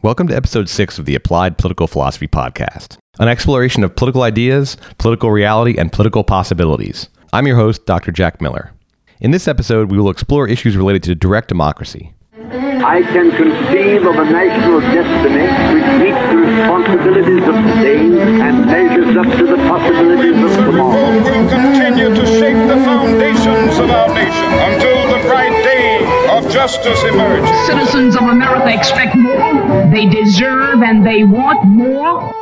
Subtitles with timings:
[0.00, 4.76] Welcome to episode six of the Applied Political Philosophy Podcast, an exploration of political ideas,
[4.96, 7.08] political reality, and political possibilities.
[7.32, 8.12] I'm your host, Dr.
[8.12, 8.72] Jack Miller.
[9.20, 12.14] In this episode, we will explore issues related to direct democracy.
[12.38, 17.98] I can conceive of a national destiny which meets the responsibilities of today
[18.40, 21.10] and measures up to the possibilities of tomorrow.
[21.10, 25.67] will continue to shape the foundations of our nation until the bright day of
[26.58, 27.66] justice emerges.
[27.68, 32.34] citizens of America expect more, they deserve and they want more.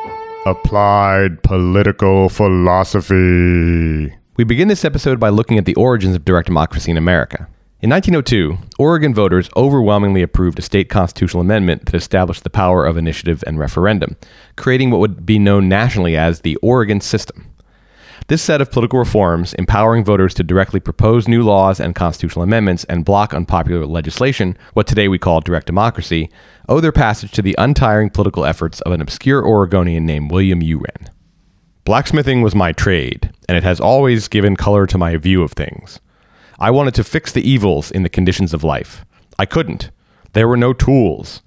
[0.47, 4.17] Applied Political Philosophy.
[4.39, 7.47] We begin this episode by looking at the origins of direct democracy in America.
[7.83, 12.97] In 1902, Oregon voters overwhelmingly approved a state constitutional amendment that established the power of
[12.97, 14.17] initiative and referendum,
[14.57, 17.45] creating what would be known nationally as the Oregon system.
[18.29, 22.83] This set of political reforms, empowering voters to directly propose new laws and constitutional amendments
[22.85, 26.29] and block unpopular legislation, what today we call direct democracy,
[26.69, 31.09] owe their passage to the untiring political efforts of an obscure Oregonian named William U'Ren.
[31.85, 36.01] Blacksmithing was my trade, and it has always given color to my view of things.
[36.59, 39.05] I wanted to fix the evils in the conditions of life.
[39.39, 39.93] I couldn't.
[40.33, 41.43] There were no tools.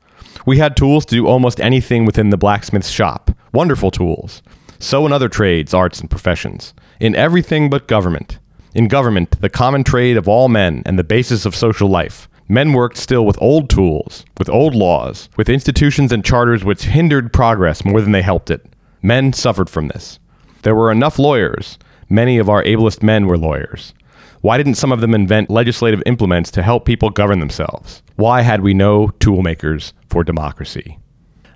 [0.46, 3.32] We had tools to do almost anything within the blacksmith's shop.
[3.52, 4.42] Wonderful tools.
[4.80, 6.74] So in other trades, arts, and professions.
[7.00, 8.40] In everything but government.
[8.74, 12.30] In government, the common trade of all men and the basis of social life.
[12.48, 17.34] Men worked still with old tools, with old laws, with institutions and charters which hindered
[17.34, 18.66] progress more than they helped it.
[19.02, 20.18] Men suffered from this.
[20.64, 21.78] There were enough lawyers.
[22.10, 23.94] Many of our ablest men were lawyers.
[24.42, 28.02] Why didn't some of them invent legislative implements to help people govern themselves?
[28.16, 30.98] Why had we no toolmakers for democracy?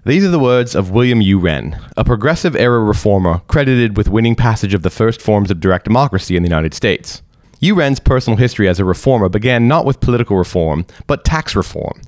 [0.05, 4.73] These are the words of William U'Ren, a progressive era reformer credited with winning passage
[4.73, 7.21] of the first forms of direct democracy in the United States.
[7.61, 12.01] U'Ren's personal history as a reformer began not with political reform, but tax reform.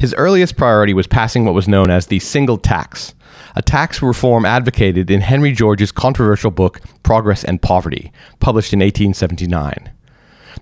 [0.00, 3.12] His earliest priority was passing what was known as the single tax,
[3.54, 9.90] a tax reform advocated in Henry George's controversial book Progress and Poverty, published in 1879.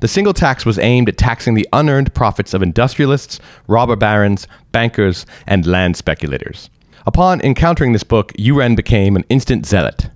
[0.00, 5.26] The single tax was aimed at taxing the unearned profits of industrialists, robber barons, bankers,
[5.46, 6.70] and land speculators.
[7.06, 10.10] Upon encountering this book, U'Ren became an instant zealot.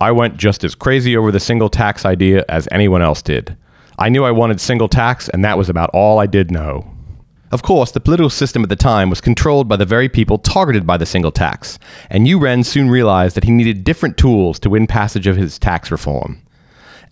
[0.00, 3.56] I went just as crazy over the single tax idea as anyone else did.
[3.98, 6.90] I knew I wanted single tax, and that was about all I did know.
[7.52, 10.86] Of course, the political system at the time was controlled by the very people targeted
[10.86, 11.78] by the single tax,
[12.10, 15.90] and U'Ren soon realized that he needed different tools to win passage of his tax
[15.90, 16.42] reform.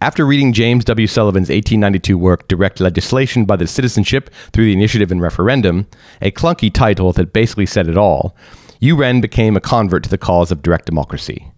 [0.04, 1.06] After reading James W.
[1.06, 5.86] Sullivan's 1892 work, Direct Legislation by the Citizenship Through the Initiative and Referendum,
[6.20, 8.36] a clunky title that basically said it all,
[8.82, 11.50] U'Ren became a convert to the cause of direct democracy.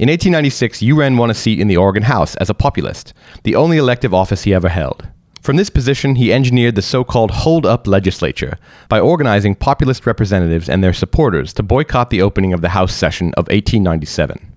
[0.00, 3.14] In 1896, U'Ren won a seat in the Oregon House as a populist,
[3.44, 5.06] the only elective office he ever held.
[5.40, 8.58] From this position, he engineered the so called hold up legislature
[8.88, 13.28] by organizing populist representatives and their supporters to boycott the opening of the House session
[13.34, 14.49] of 1897.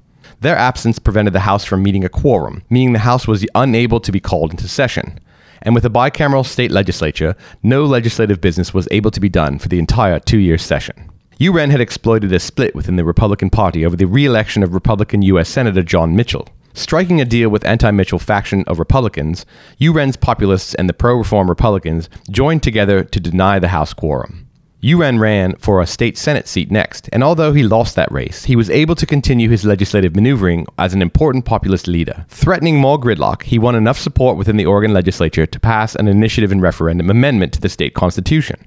[0.44, 4.12] Their absence prevented the House from meeting a quorum, meaning the House was unable to
[4.12, 5.18] be called into session.
[5.62, 9.70] And with a bicameral state legislature, no legislative business was able to be done for
[9.70, 11.10] the entire two year session.
[11.40, 15.22] U'Ren had exploited a split within the Republican Party over the re election of Republican
[15.22, 15.48] U.S.
[15.48, 16.50] Senator John Mitchell.
[16.74, 19.46] Striking a deal with anti Mitchell faction of Republicans,
[19.80, 24.50] U'Ren's populists and the pro reform Republicans joined together to deny the House quorum.
[24.84, 28.58] U'Ren ran for a state Senate seat next, and although he lost that race, he
[28.58, 32.26] was able to continue his legislative maneuvering as an important populist leader.
[32.28, 36.52] Threatening more gridlock, he won enough support within the Oregon legislature to pass an initiative
[36.52, 38.60] and referendum amendment to the state constitution.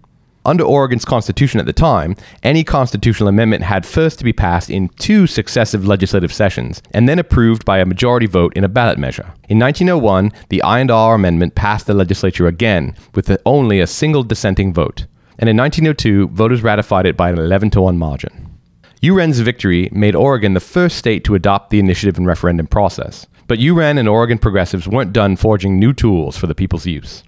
[0.47, 4.89] Under Oregon's constitution at the time, any constitutional amendment had first to be passed in
[4.99, 9.35] two successive legislative sessions and then approved by a majority vote in a ballot measure.
[9.51, 15.05] In 1901, the I&R Amendment passed the legislature again with only a single dissenting vote
[15.39, 18.59] and in 1902, voters ratified it by an 11 to 1 margin.
[19.03, 23.59] U'Ren's victory made Oregon the first state to adopt the initiative and referendum process, but
[23.59, 27.23] U'Ren and Oregon progressives weren't done forging new tools for the people's use.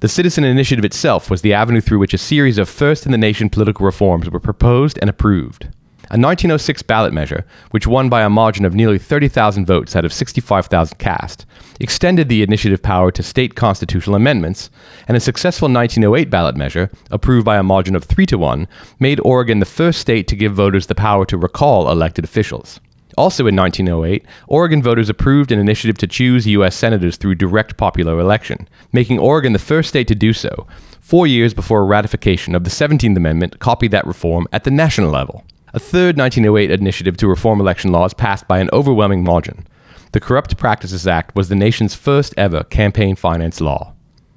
[0.00, 3.18] The citizen initiative itself was the avenue through which a series of first in the
[3.18, 5.68] nation political reforms were proposed and approved.
[6.14, 10.12] A 1906 ballot measure, which won by a margin of nearly 30,000 votes out of
[10.12, 11.44] 65,000 cast,
[11.80, 14.70] extended the initiative power to state constitutional amendments,
[15.08, 18.68] and a successful 1908 ballot measure, approved by a margin of 3 to 1,
[19.00, 22.78] made Oregon the first state to give voters the power to recall elected officials.
[23.18, 26.76] Also in 1908, Oregon voters approved an initiative to choose U.S.
[26.76, 30.68] senators through direct popular election, making Oregon the first state to do so,
[31.00, 35.44] four years before ratification of the 17th Amendment copied that reform at the national level.
[35.74, 39.66] A third 1908 initiative to reform election laws passed by an overwhelming margin.
[40.12, 43.92] The Corrupt Practices Act was the nation's first ever campaign finance law.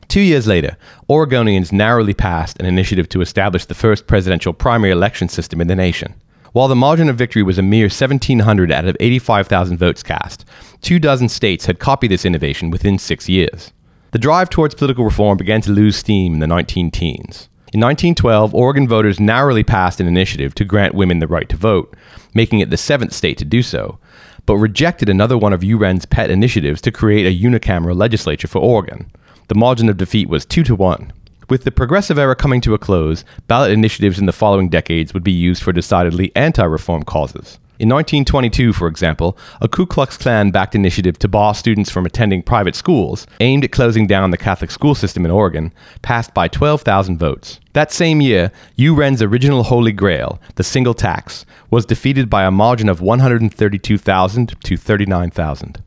[0.08, 5.30] Two years later, Oregonians narrowly passed an initiative to establish the first presidential primary election
[5.30, 6.16] system in the nation.
[6.54, 10.44] While the margin of victory was a mere 1,700 out of 85,000 votes cast,
[10.82, 13.72] two dozen states had copied this innovation within six years.
[14.10, 17.48] The drive towards political reform began to lose steam in the 19 teens.
[17.74, 21.96] In 1912, Oregon voters narrowly passed an initiative to grant women the right to vote,
[22.34, 24.00] making it the seventh state to do so,
[24.46, 29.12] but rejected another one of U'Ren's pet initiatives to create a unicameral legislature for Oregon.
[29.50, 31.12] The margin of defeat was 2 to 1.
[31.50, 35.24] With the progressive era coming to a close, ballot initiatives in the following decades would
[35.24, 37.60] be used for decidedly anti reform causes.
[37.80, 42.42] In 1922, for example, a Ku Klux Klan backed initiative to bar students from attending
[42.42, 45.72] private schools, aimed at closing down the Catholic school system in Oregon,
[46.02, 47.60] passed by 12,000 votes.
[47.74, 52.90] That same year, U'Ren's original holy grail, the single tax, was defeated by a margin
[52.90, 55.84] of 132,000 to 39,000.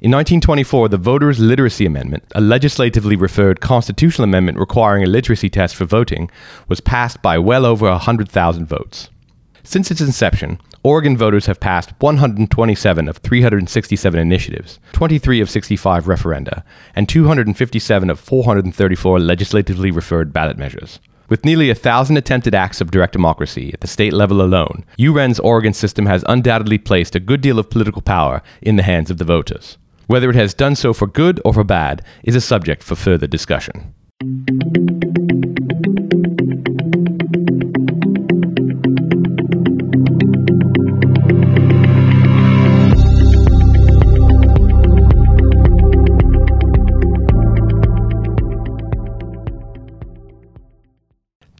[0.00, 5.76] In 1924, the Voters' Literacy Amendment, a legislatively referred constitutional amendment requiring a literacy test
[5.76, 6.28] for voting,
[6.66, 9.10] was passed by well over 100,000 votes.
[9.62, 16.62] Since its inception, Oregon voters have passed 127 of 367 initiatives, 23 of 65 referenda,
[16.94, 21.00] and 257 of 434 legislatively referred ballot measures.
[21.30, 25.40] With nearly a thousand attempted acts of direct democracy at the state level alone, U'Ren's
[25.40, 29.16] Oregon system has undoubtedly placed a good deal of political power in the hands of
[29.16, 29.78] the voters.
[30.06, 33.26] Whether it has done so for good or for bad is a subject for further
[33.26, 33.94] discussion.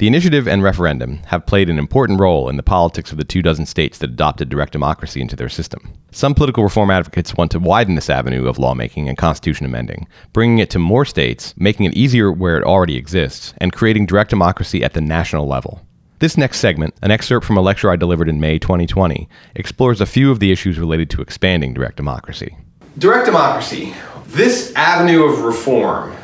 [0.04, 3.40] The initiative and referendum have played an important role in the politics of the two
[3.40, 5.94] dozen states that adopted direct democracy into their system.
[6.10, 10.58] Some political reform advocates want to widen this avenue of lawmaking and constitution amending, bringing
[10.58, 14.84] it to more states, making it easier where it already exists, and creating direct democracy
[14.84, 15.80] at the national level.
[16.18, 20.06] This next segment, an excerpt from a lecture I delivered in May 2020, explores a
[20.06, 22.58] few of the issues related to expanding direct democracy.
[22.98, 23.94] Direct democracy,
[24.26, 26.14] this avenue of reform,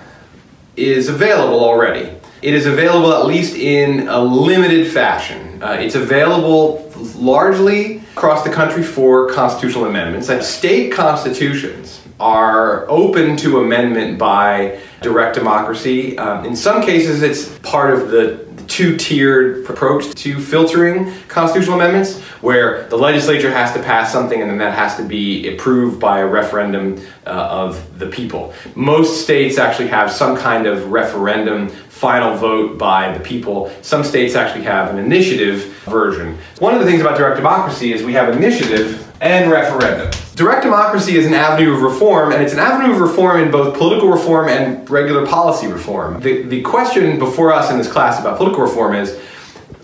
[0.76, 2.19] is available already.
[2.42, 5.62] It is available at least in a limited fashion.
[5.62, 10.30] Uh, it's available largely across the country for constitutional amendments.
[10.30, 16.18] And state constitutions are open to amendment by direct democracy.
[16.18, 22.20] Um, in some cases, it's part of the two tiered approach to filtering constitutional amendments,
[22.40, 26.20] where the legislature has to pass something and then that has to be approved by
[26.20, 28.54] a referendum uh, of the people.
[28.76, 33.72] Most states actually have some kind of referendum final vote by the people.
[33.82, 36.38] Some states actually have an initiative version.
[36.60, 40.10] One of the things about direct democracy is we have initiative and referendum.
[40.34, 43.76] Direct democracy is an avenue of reform, and it's an avenue of reform in both
[43.76, 46.20] political reform and regular policy reform.
[46.20, 49.20] The, the question before us in this class about political reform is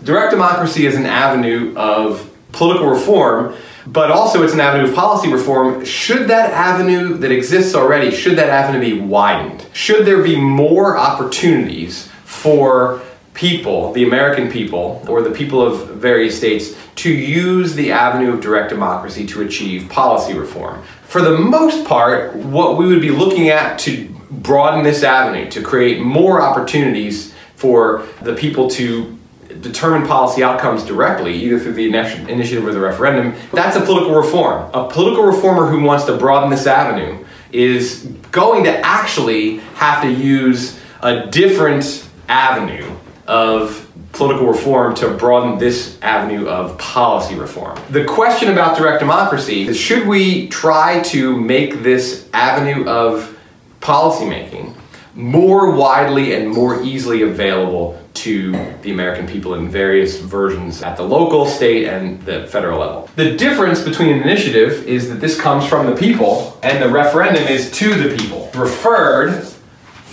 [0.03, 3.55] direct democracy is an avenue of political reform,
[3.85, 5.83] but also it's an avenue of policy reform.
[5.83, 9.65] Should that avenue that exists already, should that avenue be widened?
[9.73, 13.01] Should there be more opportunities for
[13.33, 18.41] people, the American people, or the people of various states, to use the avenue of
[18.41, 20.83] direct democracy to achieve policy reform.
[21.03, 25.61] For the most part, what we would be looking at to broaden this avenue, to
[25.61, 29.17] create more opportunities for the people to
[29.61, 34.69] determine policy outcomes directly, either through the initiative or the referendum, that's a political reform.
[34.73, 40.11] A political reformer who wants to broaden this avenue is going to actually have to
[40.11, 42.91] use a different avenue
[43.25, 43.86] of
[44.17, 47.79] political reform to broaden this avenue of policy reform.
[47.91, 53.37] The question about direct democracy is should we try to make this avenue of
[53.79, 54.73] policymaking
[55.13, 61.03] more widely and more easily available to the American people in various versions at the
[61.03, 63.09] local, state, and the federal level.
[63.15, 67.43] The difference between an initiative is that this comes from the people and the referendum
[67.43, 69.47] is to the people, referred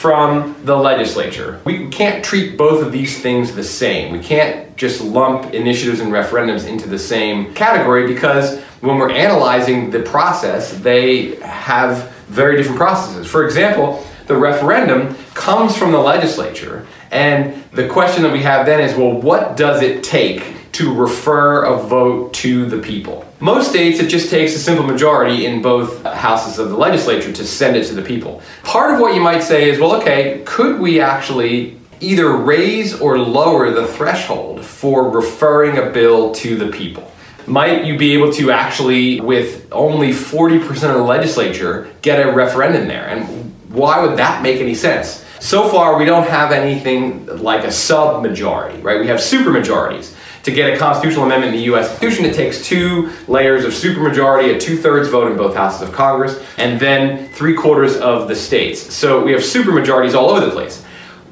[0.04, 1.58] from the legislature.
[1.64, 4.12] We can't treat both of these things the same.
[4.12, 9.90] We can't just lump initiatives and referendums into the same category because when we're analyzing
[9.90, 13.26] the process, they have very different processes.
[13.26, 18.80] For example, the referendum comes from the legislature, and the question that we have then
[18.80, 23.26] is well, what does it take to refer a vote to the people?
[23.44, 27.44] Most states, it just takes a simple majority in both houses of the legislature to
[27.44, 28.40] send it to the people.
[28.62, 33.18] Part of what you might say is, well, okay, could we actually either raise or
[33.18, 37.12] lower the threshold for referring a bill to the people?
[37.46, 42.88] Might you be able to actually, with only 40% of the legislature, get a referendum
[42.88, 43.08] there?
[43.08, 45.22] And why would that make any sense?
[45.38, 48.98] So far, we don't have anything like a sub majority, right?
[48.98, 50.13] We have super majorities.
[50.44, 54.54] To get a constitutional amendment in the US Constitution, it takes two layers of supermajority,
[54.54, 58.36] a two thirds vote in both houses of Congress, and then three quarters of the
[58.36, 58.94] states.
[58.94, 60.82] So we have supermajorities all over the place.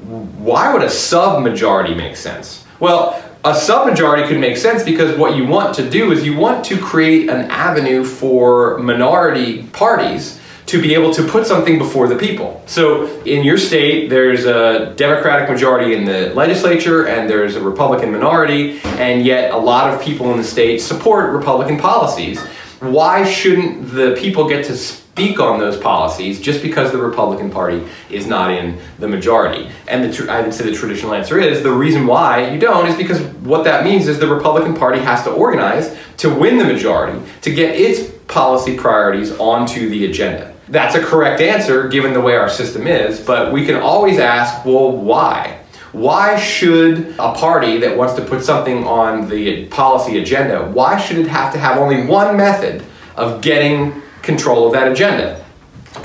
[0.03, 2.65] Why would a sub majority make sense?
[2.79, 6.65] Well, a submajority could make sense because what you want to do is you want
[6.65, 12.15] to create an avenue for minority parties to be able to put something before the
[12.15, 12.61] people.
[12.65, 18.11] So in your state, there's a Democratic majority in the legislature and there's a Republican
[18.11, 22.39] minority, and yet a lot of people in the state support Republican policies.
[22.79, 27.85] Why shouldn't the people get to speak on those policies just because the Republican Party
[28.09, 29.69] is not in the majority?
[29.87, 32.87] And the tr- I would say the traditional answer is the reason why you don't
[32.87, 36.65] is because what that means is the Republican Party has to organize to win the
[36.65, 40.52] majority to get its policy priorities onto the agenda.
[40.73, 44.65] That's a correct answer given the way our system is, but we can always ask,
[44.65, 45.59] well, why?
[45.91, 51.19] Why should a party that wants to put something on the policy agenda, why should
[51.19, 52.83] it have to have only one method
[53.15, 55.45] of getting control of that agenda?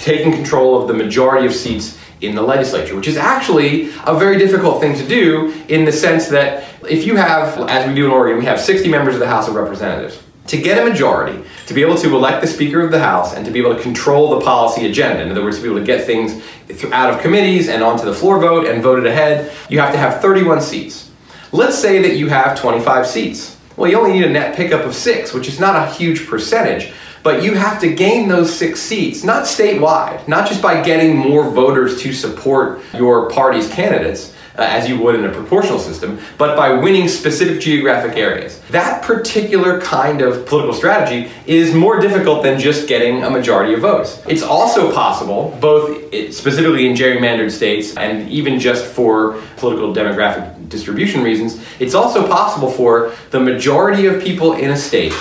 [0.00, 4.36] Taking control of the majority of seats in the legislature, which is actually a very
[4.36, 8.10] difficult thing to do in the sense that if you have, as we do in
[8.10, 11.74] Oregon, we have 60 members of the House of Representatives to get a majority, to
[11.74, 14.38] be able to elect the Speaker of the House, and to be able to control
[14.38, 16.42] the policy agenda, in other words, to be able to get things
[16.90, 20.20] out of committees and onto the floor vote and voted ahead, you have to have
[20.20, 21.10] 31 seats.
[21.52, 23.56] Let's say that you have 25 seats.
[23.76, 26.92] Well, you only need a net pickup of six, which is not a huge percentage,
[27.22, 31.50] but you have to gain those six seats, not statewide, not just by getting more
[31.50, 36.56] voters to support your party's candidates uh, as you would in a proportional system, but
[36.56, 38.60] by winning specific geographic areas.
[38.70, 43.80] That particular kind of political strategy is more difficult than just getting a majority of
[43.80, 44.20] votes.
[44.26, 51.22] It's also possible, both specifically in gerrymandered states and even just for political demographic distribution
[51.22, 55.14] reasons, it's also possible for the majority of people in a state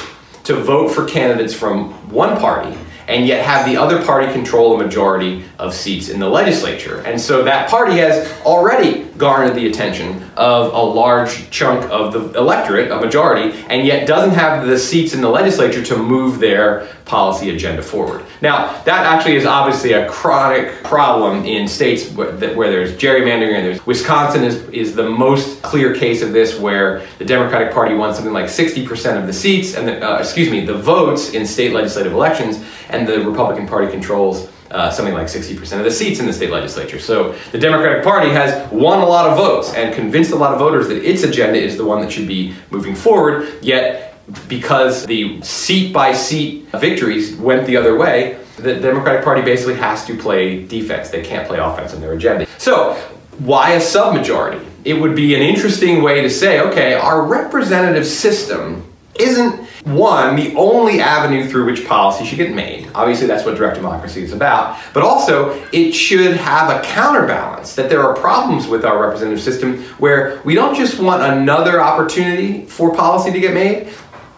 [0.44, 2.76] to vote for candidates from one party
[3.08, 7.02] and yet have the other party control a majority of seats in the legislature.
[7.06, 12.38] And so that party has already garnered the attention of a large chunk of the
[12.38, 16.88] electorate, a majority, and yet doesn't have the seats in the legislature to move their
[17.08, 18.24] policy agenda forward.
[18.42, 23.66] Now, that actually is obviously a chronic problem in states where, where there's gerrymandering and
[23.66, 28.14] there's Wisconsin is, is the most clear case of this where the Democratic Party won
[28.14, 31.74] something like 60% of the seats and the, uh, excuse me, the votes in state
[31.74, 36.26] legislative elections and the Republican Party controls uh, something like 60% of the seats in
[36.26, 37.00] the state legislature.
[37.00, 40.60] So the Democratic Party has won a lot of votes and convinced a lot of
[40.60, 44.07] voters that its agenda is the one that should be moving forward, yet
[44.48, 50.06] because the seat by seat victories went the other way, the Democratic Party basically has
[50.06, 51.10] to play defense.
[51.10, 52.48] They can't play offense on their agenda.
[52.58, 52.94] So,
[53.40, 54.66] why a submajority?
[54.84, 58.84] It would be an interesting way to say, okay, our representative system
[59.20, 62.90] isn't one, the only avenue through which policy should get made.
[62.94, 64.78] Obviously, that's what direct democracy is about.
[64.94, 69.84] But also, it should have a counterbalance that there are problems with our representative system
[69.98, 73.88] where we don't just want another opportunity for policy to get made.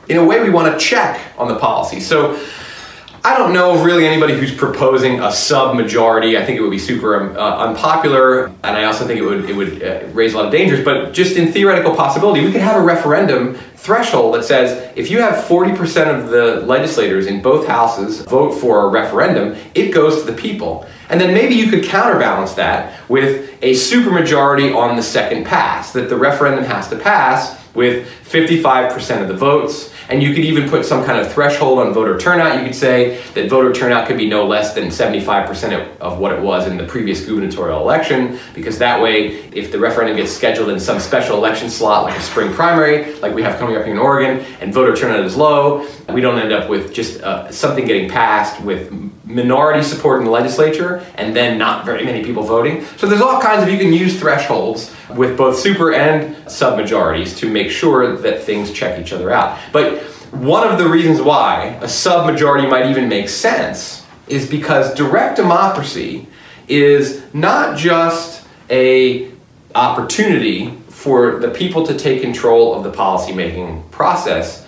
[0.09, 1.99] In a way, we want to check on the policy.
[1.99, 2.43] So,
[3.23, 6.37] I don't know really anybody who's proposing a sub-majority.
[6.37, 9.49] I think it would be super um, uh, unpopular, and I also think it would
[9.49, 10.85] it would uh, raise a lot of dangers.
[10.85, 15.19] But just in theoretical possibility, we could have a referendum threshold that says if you
[15.19, 20.31] have 40% of the legislators in both houses vote for a referendum, it goes to
[20.31, 20.87] the people.
[21.09, 26.07] And then maybe you could counterbalance that with a supermajority on the second pass, that
[26.07, 30.85] the referendum has to pass with 55% of the votes and you could even put
[30.85, 32.57] some kind of threshold on voter turnout.
[32.57, 36.41] You could say that voter turnout could be no less than 75% of what it
[36.41, 40.79] was in the previous gubernatorial election, because that way, if the referendum gets scheduled in
[40.79, 43.99] some special election slot, like a spring primary, like we have coming up here in
[43.99, 48.09] Oregon, and voter turnout is low, we don't end up with just uh, something getting
[48.09, 48.91] passed with
[49.29, 52.83] minority support in the legislature and then not very many people voting.
[52.97, 57.49] So there's all kinds of, you can use thresholds with both super and submajorities to
[57.49, 59.59] make sure that things check each other out.
[59.71, 65.35] But one of the reasons why a submajority might even make sense is because direct
[65.35, 66.27] democracy
[66.67, 69.31] is not just a
[69.75, 74.65] opportunity for the people to take control of the policymaking process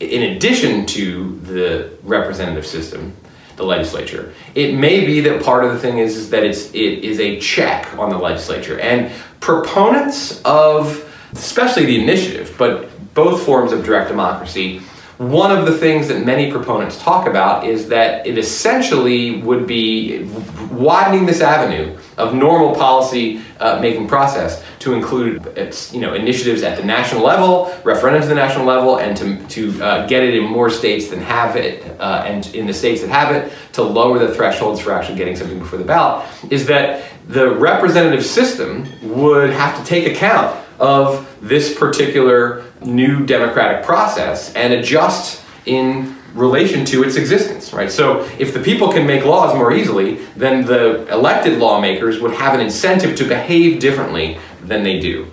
[0.00, 3.14] in addition to the representative system
[3.58, 4.32] the legislature.
[4.54, 7.38] It may be that part of the thing is, is that it's it is a
[7.38, 8.80] check on the legislature.
[8.80, 14.80] And proponents of especially the initiative, but both forms of direct democracy,
[15.18, 20.24] one of the things that many proponents talk about is that it essentially would be
[20.70, 26.62] widening this avenue of normal policy uh, making process to include its, you know initiatives
[26.62, 30.34] at the national level, referendums at the national level, and to, to uh, get it
[30.34, 33.82] in more states than have it, uh, and in the states that have it, to
[33.82, 38.86] lower the thresholds for actually getting something before the ballot, is that the representative system
[39.02, 46.84] would have to take account of this particular new democratic process and adjust in relation
[46.86, 47.90] to its existence, right?
[47.90, 52.54] So if the people can make laws more easily, then the elected lawmakers would have
[52.54, 55.30] an incentive to behave differently than they do.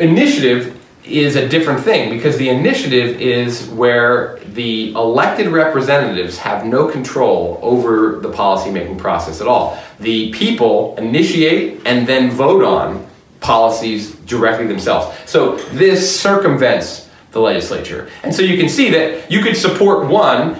[0.00, 0.74] Initiative
[1.04, 7.58] is a different thing because the initiative is where the elected representatives have no control
[7.62, 9.78] over the policymaking process at all.
[10.00, 13.06] The people initiate and then vote on
[13.40, 15.16] policies directly themselves.
[15.26, 18.08] So this circumvents the legislature.
[18.22, 20.56] And so you can see that you could support one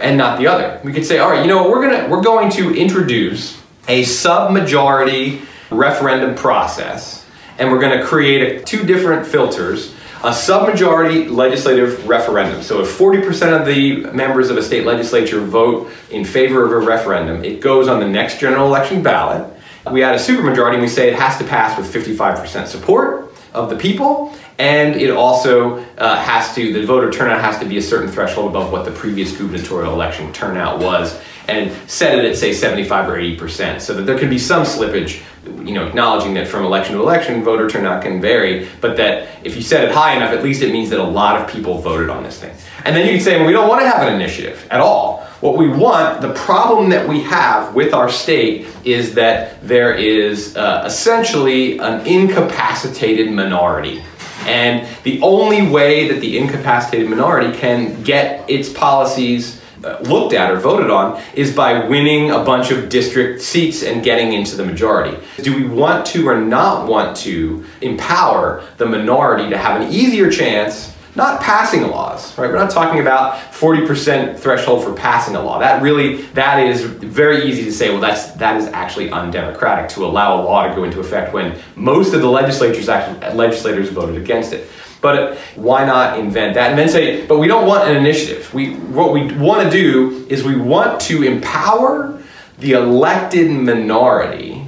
[0.00, 0.80] and not the other.
[0.84, 5.42] We could say, all right, you know we're gonna we're going to introduce a sub-majority
[5.70, 7.26] referendum process,
[7.58, 9.94] and we're gonna create a, two different filters.
[10.24, 12.60] A submajority legislative referendum.
[12.62, 16.84] So, if 40% of the members of a state legislature vote in favor of a
[16.84, 19.48] referendum, it goes on the next general election ballot.
[19.92, 23.70] We add a supermajority and we say it has to pass with 55% support of
[23.70, 27.82] the people, and it also uh, has to the voter turnout has to be a
[27.82, 32.52] certain threshold above what the previous gubernatorial election turnout was and set it at say
[32.52, 35.22] 75 or 80 percent so that there can be some slippage
[35.64, 39.56] you know acknowledging that from election to election voter turnout can vary but that if
[39.56, 42.10] you set it high enough at least it means that a lot of people voted
[42.10, 42.54] on this thing.
[42.84, 45.24] And then you can say well, we don't want to have an initiative at all.
[45.40, 50.56] What we want the problem that we have with our state is that there is
[50.56, 54.02] uh, essentially an incapacitated minority
[54.48, 60.50] and the only way that the incapacitated minority can get its policies uh, looked at
[60.50, 64.64] or voted on is by winning a bunch of district seats and getting into the
[64.64, 65.16] majority.
[65.42, 70.30] Do we want to or not want to empower the minority to have an easier
[70.30, 72.48] chance not passing laws, right?
[72.48, 75.58] We're not talking about 40% threshold for passing a law.
[75.58, 80.06] That really, that is very easy to say, well, that's, that is actually undemocratic to
[80.06, 84.16] allow a law to go into effect when most of the legislatures actually, legislators voted
[84.16, 84.70] against it.
[85.00, 88.54] But why not invent that and then say, but we don't want an initiative.
[88.54, 92.22] We, what we want to do is we want to empower
[92.58, 94.64] the elected minority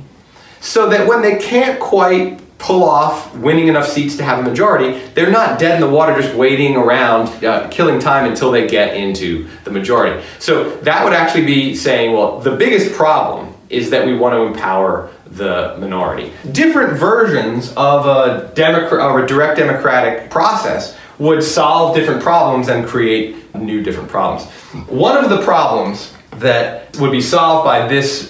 [0.60, 5.00] so that when they can't quite pull off winning enough seats to have a majority,
[5.14, 8.94] they're not dead in the water just waiting around, uh, killing time until they get
[8.94, 10.22] into the majority.
[10.38, 14.42] So that would actually be saying, well, the biggest problem is that we want to
[14.42, 16.32] empower the minority.
[16.52, 23.54] Different versions of a, of a direct democratic process would solve different problems and create
[23.54, 24.50] new different problems.
[24.88, 28.29] One of the problems that would be solved by this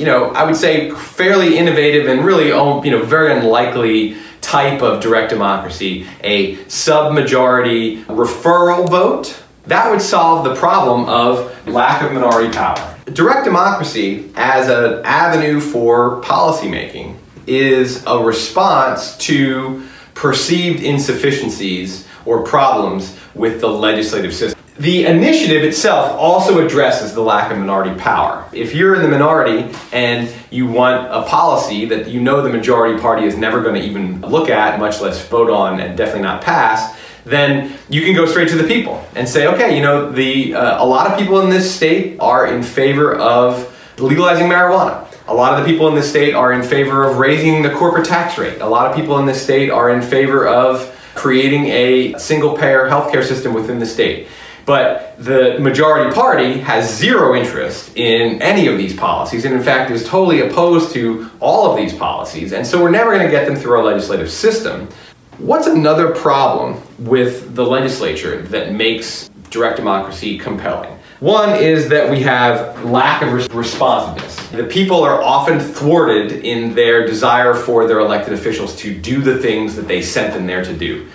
[0.00, 4.80] you know, I would say fairly innovative and really, um, you know, very unlikely type
[4.80, 9.42] of direct democracy, a sub-majority referral vote.
[9.66, 12.96] That would solve the problem of lack of minority power.
[13.12, 23.18] Direct democracy as an avenue for policymaking is a response to perceived insufficiencies or problems
[23.34, 24.58] with the legislative system.
[24.80, 28.48] The initiative itself also addresses the lack of minority power.
[28.50, 32.98] If you're in the minority and you want a policy that you know the majority
[32.98, 36.40] party is never going to even look at, much less vote on, and definitely not
[36.40, 40.54] pass, then you can go straight to the people and say, okay, you know, the
[40.54, 45.06] uh, a lot of people in this state are in favor of legalizing marijuana.
[45.28, 48.06] A lot of the people in this state are in favor of raising the corporate
[48.06, 48.62] tax rate.
[48.62, 52.88] A lot of people in this state are in favor of creating a single payer
[52.88, 54.26] healthcare system within the state.
[54.66, 59.90] But the majority party has zero interest in any of these policies, and in fact
[59.90, 62.52] is totally opposed to all of these policies.
[62.52, 64.88] And so we're never going to get them through our legislative system.
[65.38, 70.96] What's another problem with the legislature that makes direct democracy compelling?
[71.20, 74.36] One is that we have lack of responsiveness.
[74.48, 79.36] The people are often thwarted in their desire for their elected officials to do the
[79.36, 81.08] things that they sent them there to do.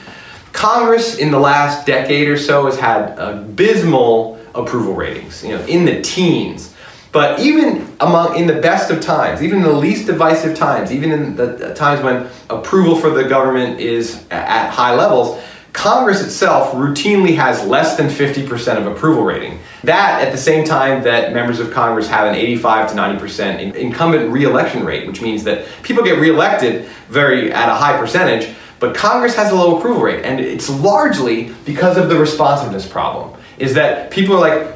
[0.56, 5.84] Congress in the last decade or so has had abysmal approval ratings, you know, in
[5.84, 6.74] the teens.
[7.12, 11.12] But even among in the best of times, even in the least divisive times, even
[11.12, 15.42] in the times when approval for the government is at high levels,
[15.74, 19.60] Congress itself routinely has less than 50% of approval rating.
[19.84, 24.32] That at the same time that members of Congress have an 85 to 90% incumbent
[24.32, 29.36] reelection rate, which means that people get reelected very at a high percentage, but Congress
[29.36, 33.40] has a low approval rate, and it's largely because of the responsiveness problem.
[33.58, 34.68] Is that people are like,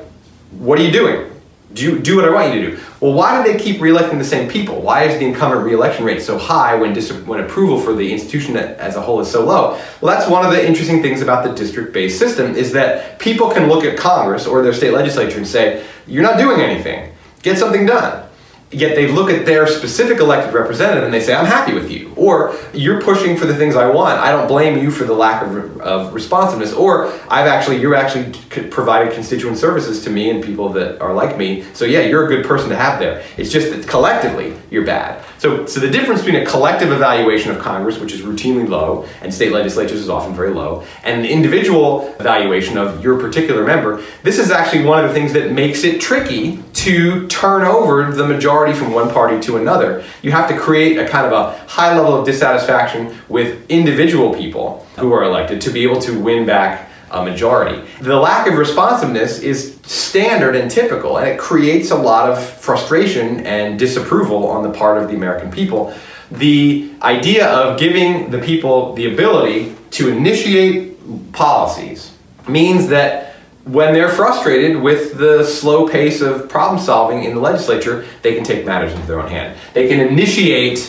[0.52, 1.30] what are you doing?
[1.74, 2.84] do do what I want you to do.
[3.00, 4.82] Well, why do they keep reelecting the same people?
[4.82, 8.58] Why is the incumbent reelection rate so high when dis- when approval for the institution
[8.58, 9.80] as a whole is so low?
[10.02, 13.68] Well, that's one of the interesting things about the district-based system is that people can
[13.68, 17.12] look at Congress or their state legislature and say, "You're not doing anything.
[17.44, 18.24] Get something done."
[18.71, 22.13] Yet they look at their specific elected representative and they say, I'm happy with you.
[22.15, 24.19] Or you're pushing for the things I want.
[24.19, 26.71] I don't blame you for the lack of, of responsiveness.
[26.73, 28.32] Or I've actually, you're actually
[28.69, 31.63] provided constituent services to me and people that are like me.
[31.73, 33.25] So yeah, you're a good person to have there.
[33.38, 35.25] It's just that collectively you're bad.
[35.39, 39.34] So, so the difference between a collective evaluation of Congress, which is routinely low, and
[39.34, 44.38] state legislatures is often very low, and an individual evaluation of your particular member, this
[44.38, 48.73] is actually one of the things that makes it tricky to turn over the majority
[48.73, 50.04] from one party to another.
[50.21, 54.86] You have to create a kind of a high level of dissatisfaction with individual people
[54.97, 57.82] who are elected to be able to win back a majority.
[58.02, 63.43] The lack of responsiveness is standard and typical, and it creates a lot of frustration
[63.47, 65.91] and disapproval on the part of the American people.
[66.30, 72.15] The idea of giving the people the ability to initiate policies
[72.47, 78.06] means that when they're frustrated with the slow pace of problem solving in the legislature,
[78.21, 79.58] they can take matters into their own hand.
[79.73, 80.82] They can initiate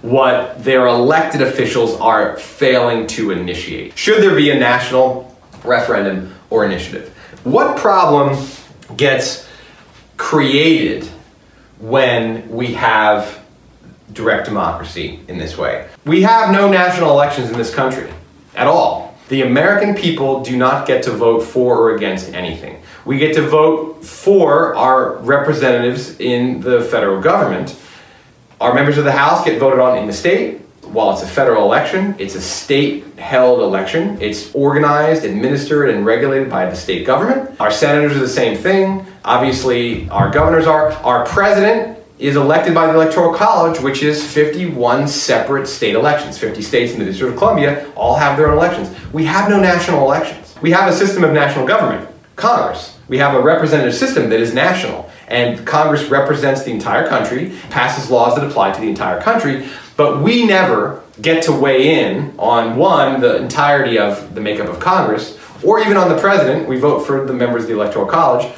[0.00, 3.98] what their elected officials are failing to initiate.
[3.98, 7.13] Should there be a national referendum or initiative?
[7.44, 8.38] What problem
[8.96, 9.46] gets
[10.16, 11.04] created
[11.78, 13.44] when we have
[14.14, 15.86] direct democracy in this way?
[16.06, 18.10] We have no national elections in this country
[18.54, 19.18] at all.
[19.28, 22.82] The American people do not get to vote for or against anything.
[23.04, 27.78] We get to vote for our representatives in the federal government.
[28.58, 30.62] Our members of the House get voted on in the state.
[30.94, 34.16] While it's a federal election, it's a state held election.
[34.22, 37.60] It's organized, administered, and regulated by the state government.
[37.60, 39.04] Our senators are the same thing.
[39.24, 40.92] Obviously, our governors are.
[40.92, 46.38] Our president is elected by the Electoral College, which is 51 separate state elections.
[46.38, 48.88] 50 states in the District of Columbia all have their own elections.
[49.12, 50.54] We have no national elections.
[50.62, 52.96] We have a system of national government, Congress.
[53.08, 58.10] We have a representative system that is national, and Congress represents the entire country, passes
[58.10, 62.76] laws that apply to the entire country, but we never get to weigh in on
[62.76, 66.68] one, the entirety of the makeup of Congress, or even on the president.
[66.68, 68.52] We vote for the members of the Electoral College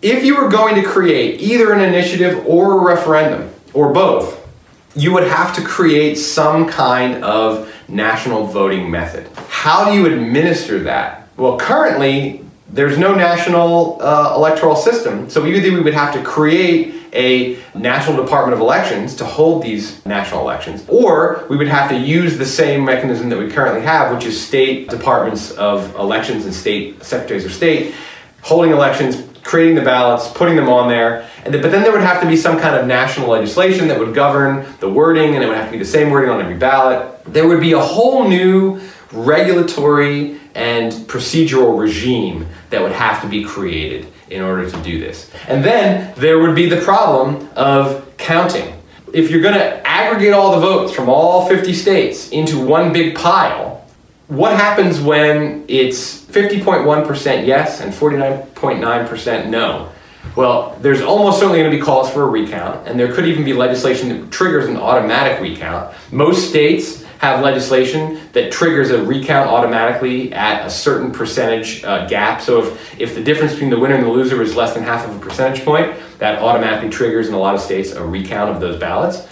[0.00, 4.46] if you were going to create either an initiative or a referendum, or both,
[4.94, 9.28] you would have to create some kind of national voting method.
[9.48, 11.28] How do you administer that?
[11.36, 16.94] Well, currently, there's no national uh, electoral system, so either we would have to create
[17.12, 21.96] a national department of elections to hold these national elections, or we would have to
[21.96, 26.54] use the same mechanism that we currently have, which is state departments of elections and
[26.54, 27.94] state secretaries of state
[28.42, 31.28] holding elections, creating the ballots, putting them on there.
[31.44, 33.98] And th- but then there would have to be some kind of national legislation that
[33.98, 36.56] would govern the wording, and it would have to be the same wording on every
[36.56, 37.24] ballot.
[37.24, 38.80] There would be a whole new
[39.12, 45.30] regulatory and procedural regime that would have to be created in order to do this.
[45.46, 48.74] And then there would be the problem of counting.
[49.12, 53.16] If you're going to aggregate all the votes from all 50 states into one big
[53.16, 53.86] pile,
[54.28, 59.90] what happens when it's 50.1% yes and 49.9% no?
[60.36, 63.44] Well, there's almost certainly going to be calls for a recount, and there could even
[63.44, 65.94] be legislation that triggers an automatic recount.
[66.12, 72.40] Most states have legislation that triggers a recount automatically at a certain percentage uh, gap.
[72.40, 75.06] So if, if the difference between the winner and the loser is less than half
[75.06, 78.60] of a percentage point, that automatically triggers in a lot of states a recount of
[78.60, 79.26] those ballots.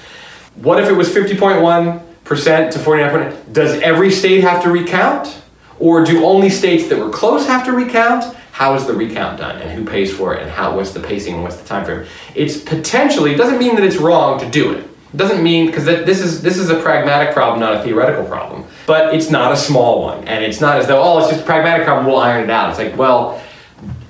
[0.57, 5.42] What if it was 50.1 percent to 49 Does every state have to recount?
[5.79, 8.35] Or do only states that were close have to recount?
[8.53, 11.35] How is the recount done and who pays for it and how what's the pacing
[11.35, 12.07] and what's the time frame?
[12.35, 14.88] It's potentially doesn't mean that it's wrong to do it.
[15.14, 18.64] Doesn't mean because this is this is a pragmatic problem, not a theoretical problem.
[18.87, 21.45] But it's not a small one, and it's not as though oh it's just a
[21.45, 22.71] pragmatic problem, we'll iron it out.
[22.71, 23.40] It's like well,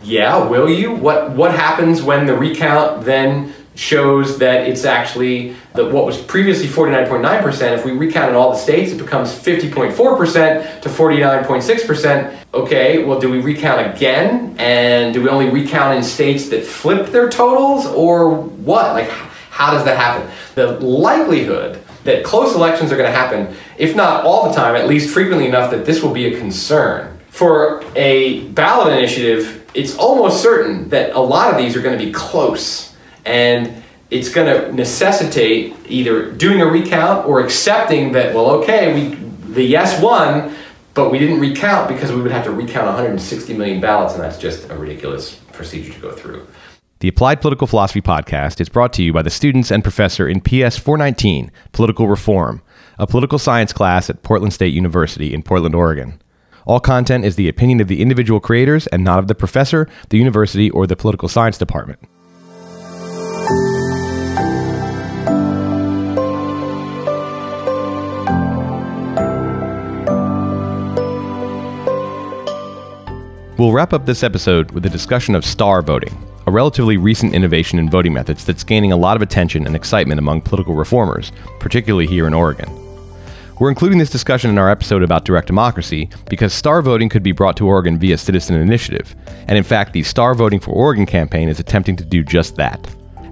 [0.03, 0.95] yeah, will you?
[0.95, 6.67] What what happens when the recount then shows that it's actually that what was previously
[6.67, 12.37] 49.9%, if we recount in all the states, it becomes 50.4% to 49.6%.
[12.55, 14.57] Okay, well, do we recount again?
[14.59, 18.95] And do we only recount in states that flip their totals or what?
[18.95, 19.11] Like,
[19.57, 20.31] how does that happen?
[20.55, 24.87] The likelihood that close elections are going to happen, if not all the time, at
[24.87, 27.19] least frequently enough that this will be a concern.
[27.31, 32.05] For a ballot initiative, it's almost certain that a lot of these are going to
[32.05, 32.95] be close.
[33.25, 39.15] And it's going to necessitate either doing a recount or accepting that, well, okay, we,
[39.55, 40.55] the yes won,
[40.93, 44.39] but we didn't recount because we would have to recount 160 million ballots, and that's
[44.39, 46.47] just a ridiculous procedure to go through.
[47.01, 50.41] The Applied Political Philosophy podcast is brought to you by the students and professor in
[50.41, 52.63] PS 419, Political Reform,
[52.99, 56.19] a political science class at Portland State University in Portland, Oregon.
[56.65, 60.17] All content is the opinion of the individual creators and not of the professor, the
[60.17, 61.99] university, or the political science department.
[73.59, 77.79] We'll wrap up this episode with a discussion of star voting, a relatively recent innovation
[77.79, 82.07] in voting methods that's gaining a lot of attention and excitement among political reformers, particularly
[82.07, 82.71] here in Oregon.
[83.59, 87.33] We're including this discussion in our episode about direct democracy because star voting could be
[87.33, 89.17] brought to Oregon via citizen initiative,
[89.49, 92.79] and in fact, the Star Voting for Oregon campaign is attempting to do just that.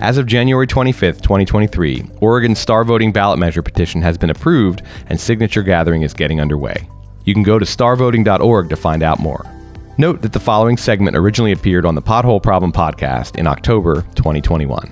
[0.00, 5.20] As of January 25th, 2023, Oregon's star voting ballot measure petition has been approved and
[5.20, 6.88] signature gathering is getting underway.
[7.24, 9.53] You can go to starvoting.org to find out more.
[9.96, 14.90] Note that the following segment originally appeared on the Pothole Problem podcast in October 2021.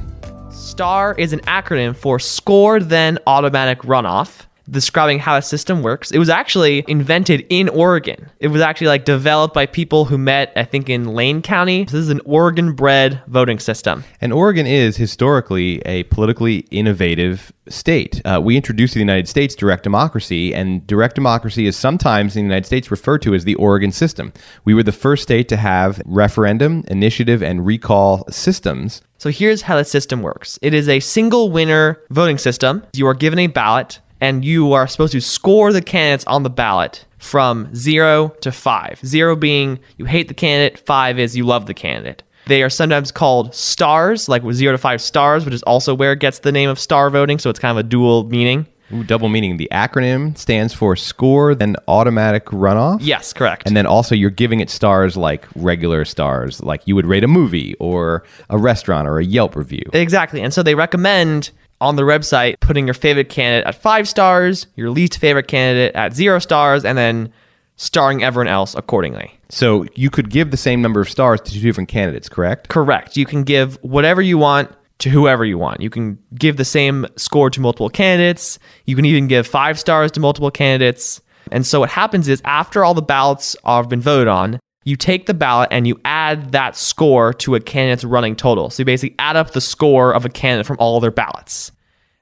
[0.53, 6.11] STAR is an acronym for Score Then Automatic Runoff, describing how a system works.
[6.11, 8.31] It was actually invented in Oregon.
[8.41, 11.85] It was actually like developed by people who met, I think, in Lane County.
[11.85, 14.05] This is an Oregon bred voting system.
[14.21, 18.21] And Oregon is historically a politically innovative state.
[18.25, 22.43] Uh, we introduced to the United States direct democracy, and direct democracy is sometimes in
[22.43, 24.33] the United States referred to as the Oregon system.
[24.65, 29.03] We were the first state to have referendum, initiative, and recall systems.
[29.19, 32.85] So here's how the system works it is a single winner voting system.
[32.93, 36.49] You are given a ballot, and you are supposed to score the candidates on the
[36.49, 39.01] ballot from zero to five.
[39.05, 42.23] Zero being you hate the candidate, five is you love the candidate.
[42.47, 46.13] They are sometimes called stars, like with zero to five stars, which is also where
[46.13, 47.39] it gets the name of star voting.
[47.39, 48.67] So it's kind of a dual meaning.
[48.93, 49.57] Ooh, double meaning.
[49.57, 52.99] The acronym stands for score, then automatic runoff.
[53.01, 53.63] Yes, correct.
[53.67, 57.29] And then also you're giving it stars like regular stars, like you would rate a
[57.29, 59.85] movie or a restaurant or a Yelp review.
[59.93, 60.43] Exactly.
[60.43, 61.51] And so they recommend
[61.83, 66.15] on the website putting your favorite candidate at five stars, your least favorite candidate at
[66.15, 67.33] zero stars, and then
[67.77, 69.39] starring everyone else accordingly.
[69.49, 72.69] So you could give the same number of stars to two different candidates, correct?
[72.69, 73.17] Correct.
[73.17, 75.81] You can give whatever you want to whoever you want.
[75.81, 78.61] You can give the same score to multiple candidates.
[78.87, 81.21] You can even give five stars to multiple candidates.
[81.51, 85.27] And so what happens is after all the ballots have been voted on, you take
[85.27, 88.71] the ballot and you add that score to a candidate's running total.
[88.71, 91.73] So you basically add up the score of a candidate from all their ballots.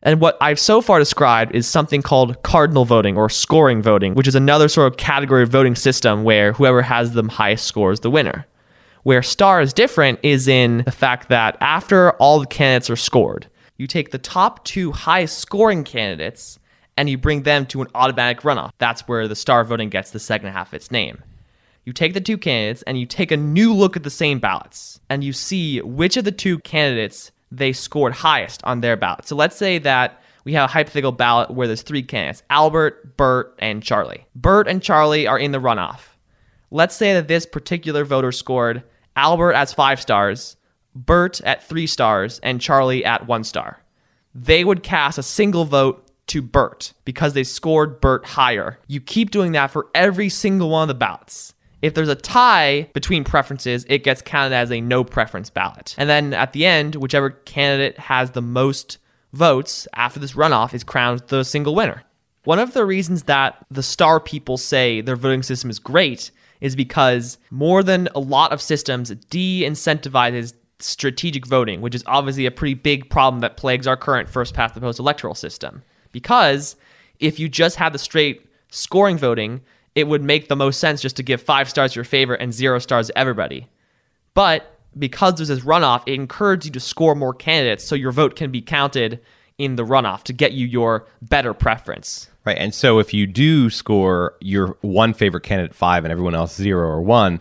[0.02, 4.26] And what I've so far described is something called cardinal voting or scoring voting, which
[4.26, 8.00] is another sort of category of voting system where whoever has the highest score is
[8.00, 8.46] the winner.
[9.02, 13.48] Where star is different is in the fact that after all the candidates are scored,
[13.76, 16.58] you take the top two highest scoring candidates
[16.96, 18.72] and you bring them to an automatic runoff.
[18.78, 21.22] That's where the star voting gets the second half of its name.
[21.84, 25.00] You take the two candidates and you take a new look at the same ballots
[25.08, 29.26] and you see which of the two candidates they scored highest on their ballot.
[29.26, 33.54] So let's say that we have a hypothetical ballot where there's three candidates Albert, Bert,
[33.58, 34.26] and Charlie.
[34.34, 36.00] Bert and Charlie are in the runoff.
[36.70, 38.84] Let's say that this particular voter scored
[39.16, 40.56] Albert as five stars,
[40.94, 43.82] Bert at three stars, and Charlie at one star.
[44.34, 48.78] They would cast a single vote to Bert because they scored Bert higher.
[48.86, 51.54] You keep doing that for every single one of the ballots.
[51.82, 55.94] If there's a tie between preferences, it gets counted as a no preference ballot.
[55.96, 58.98] And then at the end, whichever candidate has the most
[59.32, 62.02] votes after this runoff is crowned the single winner.
[62.44, 66.76] One of the reasons that the star people say their voting system is great is
[66.76, 72.50] because more than a lot of systems de incentivizes strategic voting, which is obviously a
[72.50, 75.82] pretty big problem that plagues our current first past the post electoral system.
[76.12, 76.76] Because
[77.18, 79.60] if you just had the straight scoring voting,
[79.94, 82.78] it would make the most sense just to give five stars your favorite and zero
[82.78, 83.66] stars everybody.
[84.34, 88.36] But because there's this runoff, it encourages you to score more candidates so your vote
[88.36, 89.20] can be counted
[89.58, 92.30] in the runoff to get you your better preference.
[92.44, 92.56] Right.
[92.56, 96.88] And so if you do score your one favorite candidate five and everyone else zero
[96.88, 97.40] or one,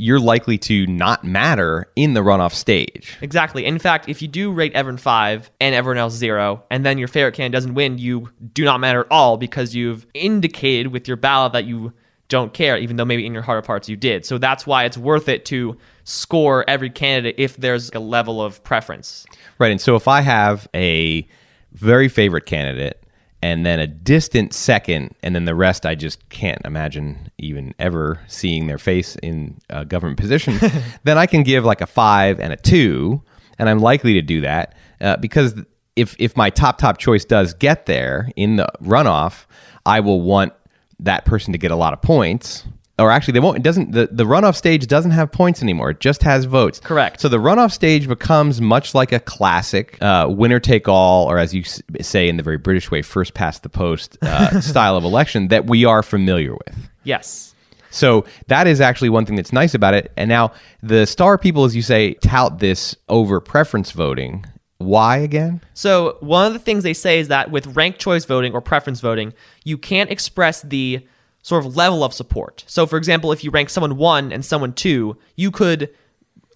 [0.00, 3.18] you're likely to not matter in the runoff stage.
[3.20, 3.66] Exactly.
[3.66, 7.06] In fact, if you do rate everyone five and everyone else zero, and then your
[7.06, 11.18] favorite candidate doesn't win, you do not matter at all because you've indicated with your
[11.18, 11.92] ballot that you
[12.28, 14.24] don't care, even though maybe in your heart of hearts you did.
[14.24, 18.64] So that's why it's worth it to score every candidate if there's a level of
[18.64, 19.26] preference.
[19.58, 19.70] Right.
[19.70, 21.28] And so if I have a
[21.72, 22.99] very favorite candidate
[23.42, 28.20] and then a distant second, and then the rest I just can't imagine even ever
[28.26, 30.58] seeing their face in a government position,
[31.04, 33.22] then I can give like a five and a two,
[33.58, 35.54] and I'm likely to do that uh, because
[35.96, 39.46] if if my top top choice does get there in the runoff,
[39.86, 40.52] I will want
[41.00, 42.64] that person to get a lot of points
[43.00, 46.00] or actually they won't it doesn't the, the runoff stage doesn't have points anymore it
[46.00, 47.20] just has votes Correct.
[47.20, 51.52] so the runoff stage becomes much like a classic uh, winner take all or as
[51.54, 55.04] you s- say in the very british way first past the post uh, style of
[55.04, 57.54] election that we are familiar with Yes.
[57.90, 60.12] so that is actually one thing that's nice about it.
[60.16, 64.44] And now the star people, as you say, tout this over preference voting.
[64.78, 65.60] Why again?
[65.74, 69.00] So one of the things they say is that with ranked choice voting or preference
[69.00, 69.32] voting,
[69.64, 71.04] you can't express the
[71.42, 72.64] sort of level of support.
[72.66, 75.90] So for example, if you rank someone one and someone two, you could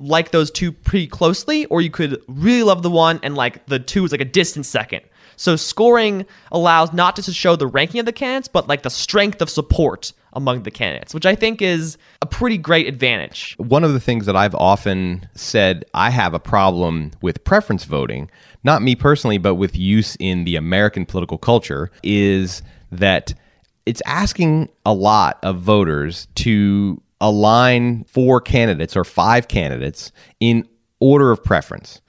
[0.01, 3.79] like those two pretty closely, or you could really love the one and like the
[3.79, 5.03] two is like a distant second.
[5.37, 8.91] So scoring allows not just to show the ranking of the candidates, but like the
[8.91, 13.55] strength of support among the candidates, which I think is a pretty great advantage.
[13.59, 18.31] One of the things that I've often said I have a problem with preference voting,
[18.63, 23.35] not me personally, but with use in the American political culture, is that
[23.87, 30.67] it's asking a lot of voters to align four candidates or five candidates in
[31.01, 32.01] order of preference.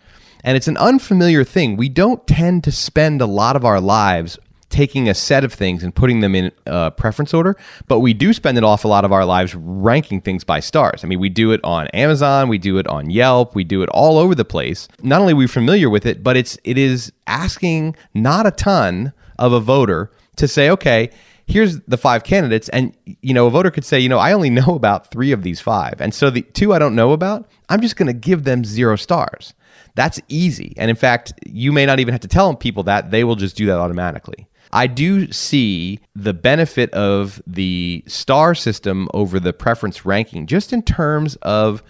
[0.44, 1.76] And it's an unfamiliar thing.
[1.76, 4.38] We don't tend to spend a lot of our lives
[4.70, 7.56] taking a set of things and putting them in uh, preference order,
[7.88, 11.04] but we do spend an awful lot of our lives ranking things by stars.
[11.04, 13.90] I mean, we do it on Amazon, we do it on Yelp, we do it
[13.90, 14.88] all over the place.
[15.02, 19.14] Not only are we familiar with it, but it's it is asking not a ton
[19.40, 21.10] of a voter to say, okay,
[21.48, 24.50] here's the five candidates and you know a voter could say you know i only
[24.50, 27.82] know about three of these five and so the two i don't know about i'm
[27.82, 29.54] just going to give them zero stars.
[29.96, 33.24] That's easy and in fact you may not even have to tell people that they
[33.24, 34.48] will just do that automatically.
[34.74, 40.82] I do see the benefit of the star system over the preference ranking just in
[40.82, 41.82] terms of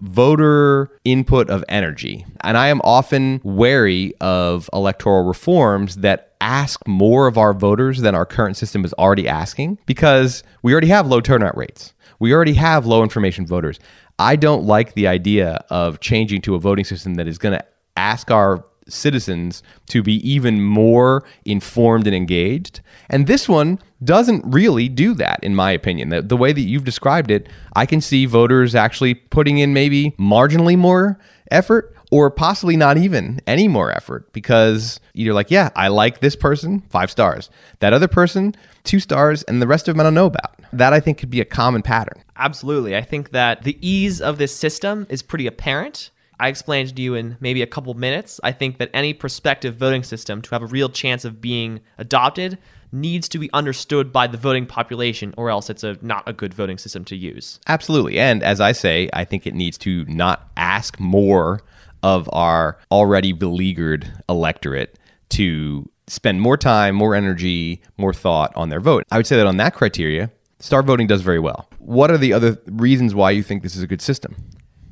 [0.00, 2.24] voter input of energy.
[2.42, 8.14] And I am often wary of electoral reforms that ask more of our voters than
[8.14, 11.94] our current system is already asking because we already have low turnout rates.
[12.20, 13.78] We already have low information voters.
[14.18, 17.64] I don't like the idea of changing to a voting system that is going to
[17.96, 22.80] ask our citizens to be even more informed and engaged.
[23.08, 26.10] And this one doesn't really do that, in my opinion.
[26.10, 30.12] The, the way that you've described it, I can see voters actually putting in maybe
[30.12, 31.18] marginally more
[31.50, 36.36] effort or possibly not even any more effort because you're like, yeah, I like this
[36.36, 37.50] person, five stars.
[37.80, 40.58] That other person, two stars, and the rest of them I don't know about.
[40.72, 42.22] That I think could be a common pattern.
[42.36, 42.96] Absolutely.
[42.96, 46.10] I think that the ease of this system is pretty apparent.
[46.40, 48.40] I explained to you in maybe a couple minutes.
[48.44, 52.58] I think that any prospective voting system to have a real chance of being adopted
[52.92, 56.54] needs to be understood by the voting population, or else it's a not a good
[56.54, 57.60] voting system to use.
[57.66, 58.18] Absolutely.
[58.18, 61.60] And as I say, I think it needs to not ask more
[62.02, 64.98] of our already beleaguered electorate
[65.30, 69.04] to spend more time, more energy, more thought on their vote.
[69.10, 71.68] I would say that on that criteria, star voting does very well.
[71.78, 74.36] What are the other reasons why you think this is a good system?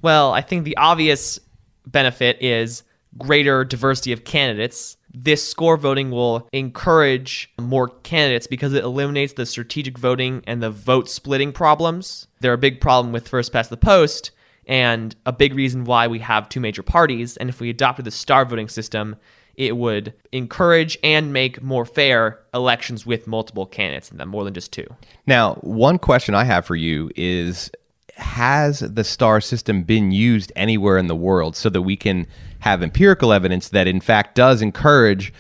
[0.03, 1.39] Well, I think the obvious
[1.87, 2.83] benefit is
[3.19, 4.97] greater diversity of candidates.
[5.13, 10.71] This score voting will encourage more candidates because it eliminates the strategic voting and the
[10.71, 12.27] vote splitting problems.
[12.41, 14.33] They're a big problem with first past the post
[14.67, 17.37] and a big reason why we have two major parties.
[17.37, 19.17] And if we adopted the star voting system,
[19.55, 24.53] it would encourage and make more fair elections with multiple candidates in them, more than
[24.53, 24.87] just two.
[25.27, 27.71] Now, one question I have for you is
[28.17, 32.27] Has the star system been used anywhere in the world so that we can
[32.61, 35.33] have empirical evidence that, in fact, does encourage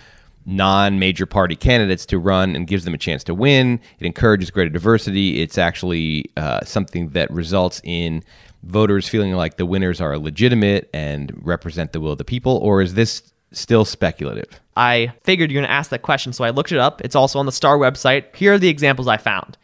[0.45, 3.81] non major party candidates to run and gives them a chance to win?
[3.99, 5.41] It encourages greater diversity.
[5.41, 8.23] It's actually uh, something that results in
[8.63, 12.83] voters feeling like the winners are legitimate and represent the will of the people, or
[12.83, 14.61] is this still speculative?
[14.77, 17.01] I figured you're going to ask that question, so I looked it up.
[17.03, 18.35] It's also on the STAR website.
[18.35, 19.57] Here are the examples I found.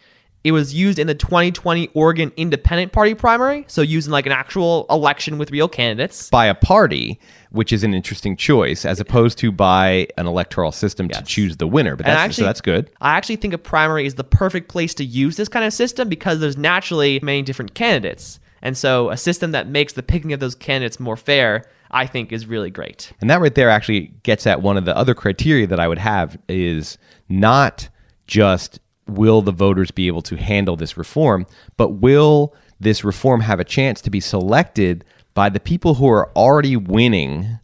[0.44, 4.86] It was used in the 2020 Oregon Independent Party primary, so using like an actual
[4.90, 6.28] election with real candidates.
[6.30, 11.08] By a party, which is an interesting choice, as opposed to by an electoral system
[11.10, 11.94] to choose the winner.
[11.94, 12.90] But that's, so that's good.
[13.00, 16.08] I actually think a primary is the perfect place to use this kind of system
[16.08, 18.40] because there's naturally many different candidates.
[18.62, 22.32] And so a system that makes the picking of those candidates more fair, I think
[22.32, 23.12] is really great.
[23.20, 25.98] And that right there actually gets at one of the other criteria that I would
[25.98, 27.88] have is not
[28.26, 31.46] just will the voters be able to handle this reform,
[31.76, 36.30] but will this reform have a chance to be selected by the people who are
[36.36, 37.58] already winning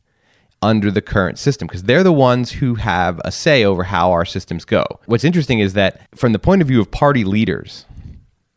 [0.62, 4.24] under the current system because they're the ones who have a say over how our
[4.24, 4.84] systems go.
[5.06, 7.84] What's interesting is that from the point of view of party leaders,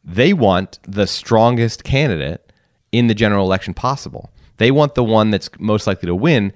[0.04, 2.52] they want the strongest candidate
[2.92, 4.32] in the general election possible.
[4.58, 6.54] They want the one that's most likely to win.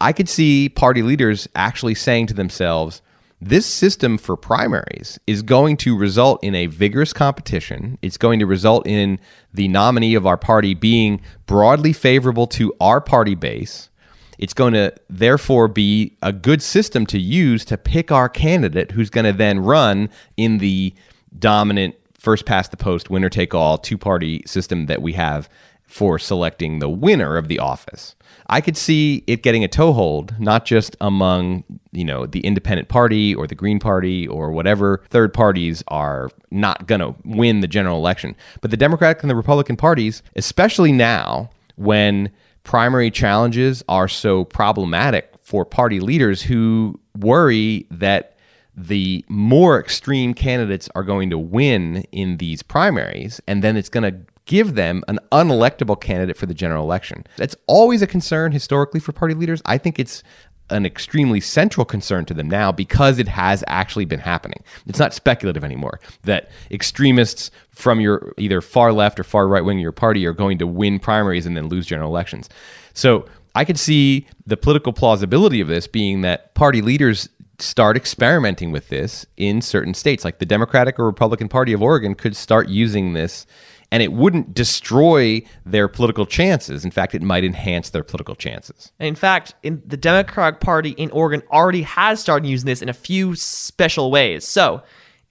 [0.00, 3.02] I could see party leaders actually saying to themselves,
[3.40, 7.98] this system for primaries is going to result in a vigorous competition.
[8.02, 9.20] It's going to result in
[9.54, 13.90] the nominee of our party being broadly favorable to our party base.
[14.38, 19.10] It's going to therefore be a good system to use to pick our candidate who's
[19.10, 20.94] going to then run in the
[21.38, 25.48] dominant first past the post, winner take all two party system that we have
[25.88, 28.14] for selecting the winner of the office.
[28.46, 33.34] I could see it getting a toehold, not just among, you know, the independent party
[33.34, 37.96] or the Green Party or whatever third parties are not going to win the general
[37.96, 42.30] election, but the Democratic and the Republican parties, especially now when
[42.64, 48.36] primary challenges are so problematic for party leaders who worry that
[48.76, 54.04] the more extreme candidates are going to win in these primaries, and then it's going
[54.04, 57.24] to give them an unelectable candidate for the general election.
[57.36, 59.62] That's always a concern historically for party leaders.
[59.66, 60.24] I think it's
[60.70, 64.62] an extremely central concern to them now because it has actually been happening.
[64.86, 69.78] It's not speculative anymore that extremists from your either far left or far right wing
[69.78, 72.48] of your party are going to win primaries and then lose general elections.
[72.94, 77.28] So I could see the political plausibility of this being that party leaders
[77.58, 80.24] start experimenting with this in certain states.
[80.24, 83.46] Like the Democratic or Republican Party of Oregon could start using this
[83.90, 86.84] and it wouldn't destroy their political chances.
[86.84, 88.92] In fact, it might enhance their political chances.
[88.98, 92.94] In fact, in the Democratic Party in Oregon already has started using this in a
[92.94, 94.46] few special ways.
[94.46, 94.82] So,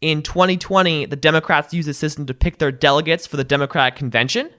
[0.02, 4.50] in 2020, the Democrats used the system to pick their delegates for the Democratic convention,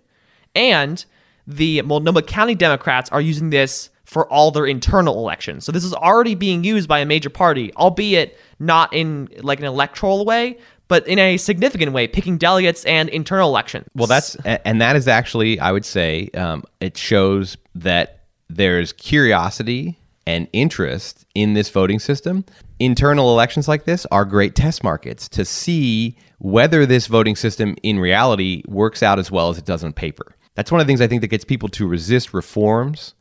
[0.55, 1.05] and
[1.47, 5.65] the Multnomah County Democrats are using this for all their internal elections.
[5.65, 9.67] So this is already being used by a major party, albeit not in like an
[9.67, 10.59] electoral way,
[10.89, 13.87] but in a significant way, picking delegates and internal elections.
[13.95, 19.99] Well, that's and that is actually, I would say, um, it shows that there's curiosity
[20.27, 22.45] and interest in this voting system.
[22.81, 27.99] Internal elections like this are great test markets to see whether this voting system in
[27.99, 30.35] reality works out as well as it does on paper.
[30.55, 33.15] That's one of the things I think that gets people to resist reforms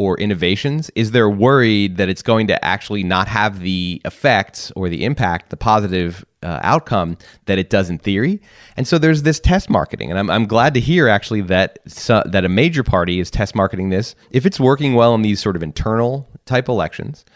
[0.00, 4.88] or innovations is they're worried that it's going to actually not have the effects or
[4.88, 8.40] the impact, the positive uh, outcome that it does in theory.
[8.78, 12.44] And so there's this test marketing, and I'm, I'm glad to hear actually that that
[12.46, 14.14] a major party is test marketing this.
[14.30, 17.26] If it's working well in these sort of internal type elections,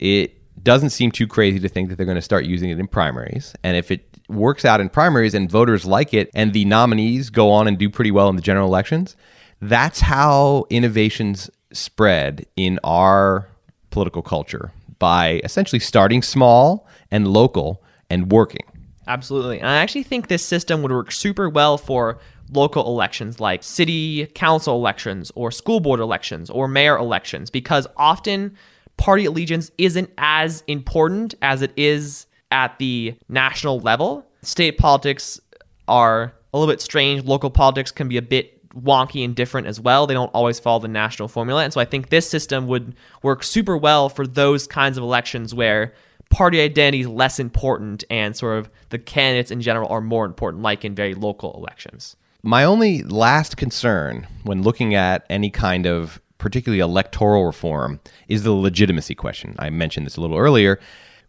[0.00, 2.88] it doesn't seem too crazy to think that they're going to start using it in
[2.88, 3.54] primaries.
[3.62, 7.52] And if it works out in primaries and voters like it, and the nominees go
[7.52, 9.16] on and do pretty well in the general elections,
[9.60, 13.48] that's how innovations spread in our
[13.90, 18.64] political culture by essentially starting small and local and working.
[19.06, 19.58] Absolutely.
[19.58, 22.18] And I actually think this system would work super well for
[22.50, 28.54] local elections like city council elections or school board elections or mayor elections because often
[28.96, 34.26] party allegiance isn't as important as it is at the national level.
[34.42, 35.40] State politics
[35.86, 37.24] are a little bit strange.
[37.24, 40.06] Local politics can be a bit wonky and different as well.
[40.06, 41.64] They don't always follow the national formula.
[41.64, 45.54] And so I think this system would work super well for those kinds of elections
[45.54, 45.94] where
[46.30, 50.62] party identity is less important and sort of the candidates in general are more important,
[50.62, 52.16] like in very local elections.
[52.42, 58.52] My only last concern when looking at any kind of particularly electoral reform is the
[58.52, 59.56] legitimacy question.
[59.58, 60.78] I mentioned this a little earlier.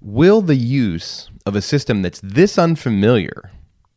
[0.01, 3.51] Will the use of a system that's this unfamiliar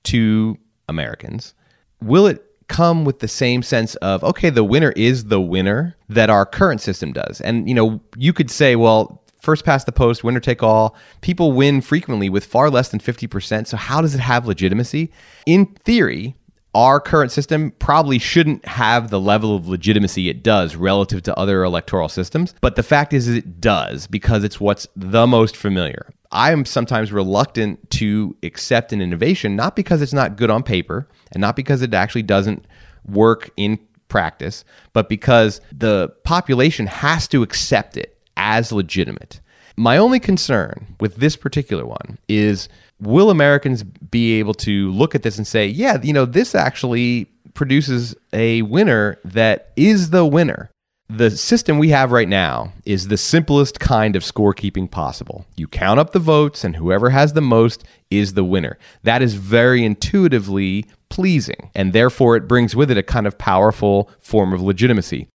[0.04, 1.54] to Americans,
[2.00, 6.30] will it come with the same sense of okay the winner is the winner that
[6.30, 7.40] our current system does.
[7.42, 10.96] And you know you could say well first past the post winner take all.
[11.20, 15.12] People win frequently with far less than 50% so how does it have legitimacy?
[15.46, 16.34] In theory
[16.74, 21.64] our current system probably shouldn't have the level of legitimacy it does relative to other
[21.64, 22.54] electoral systems.
[22.60, 26.08] But the fact is, it does because it's what's the most familiar.
[26.30, 31.06] I am sometimes reluctant to accept an innovation, not because it's not good on paper
[31.30, 32.66] and not because it actually doesn't
[33.04, 34.64] work in practice,
[34.94, 39.40] but because the population has to accept it as legitimate.
[39.76, 42.68] My only concern with this particular one is
[43.02, 47.26] will Americans be able to look at this and say, yeah, you know, this actually
[47.54, 50.70] produces a winner that is the winner?
[51.08, 55.44] The system we have right now is the simplest kind of scorekeeping possible.
[55.56, 58.78] You count up the votes, and whoever has the most is the winner.
[59.02, 64.10] That is very intuitively pleasing, and therefore it brings with it a kind of powerful
[64.20, 65.28] form of legitimacy.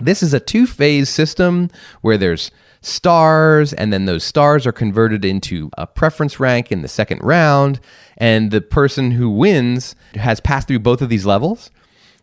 [0.00, 1.70] This is a two phase system
[2.00, 6.88] where there's stars, and then those stars are converted into a preference rank in the
[6.88, 7.80] second round,
[8.18, 11.70] and the person who wins has passed through both of these levels.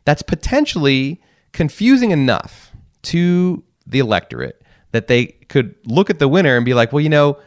[0.06, 1.22] That's potentially
[1.54, 2.72] confusing enough
[3.04, 4.62] to the electorate
[4.92, 7.40] that they could look at the winner and be like, well, you know,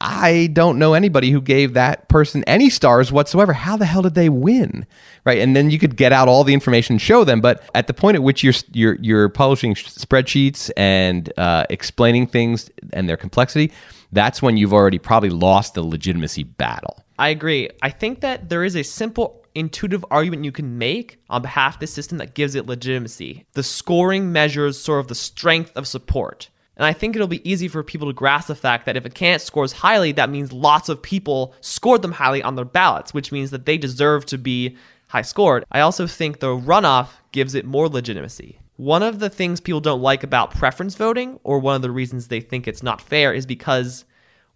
[0.00, 3.52] I don't know anybody who gave that person any stars whatsoever.
[3.52, 4.86] How the hell did they win?
[5.26, 5.38] Right?
[5.38, 7.40] And then you could get out all the information show them.
[7.42, 12.70] But at the point at which you're you're, you're publishing spreadsheets and uh, explaining things
[12.92, 13.72] and their complexity,
[14.12, 17.04] that's when you've already probably lost the legitimacy battle.
[17.18, 17.68] I agree.
[17.82, 21.80] I think that there is a simple intuitive argument you can make on behalf of
[21.80, 23.46] the system that gives it legitimacy.
[23.52, 26.48] The scoring measures sort of the strength of support.
[26.80, 29.10] And I think it'll be easy for people to grasp the fact that if a
[29.10, 33.30] candidate scores highly, that means lots of people scored them highly on their ballots, which
[33.30, 34.78] means that they deserve to be
[35.08, 35.62] high scored.
[35.70, 38.60] I also think the runoff gives it more legitimacy.
[38.76, 42.28] One of the things people don't like about preference voting, or one of the reasons
[42.28, 44.06] they think it's not fair, is because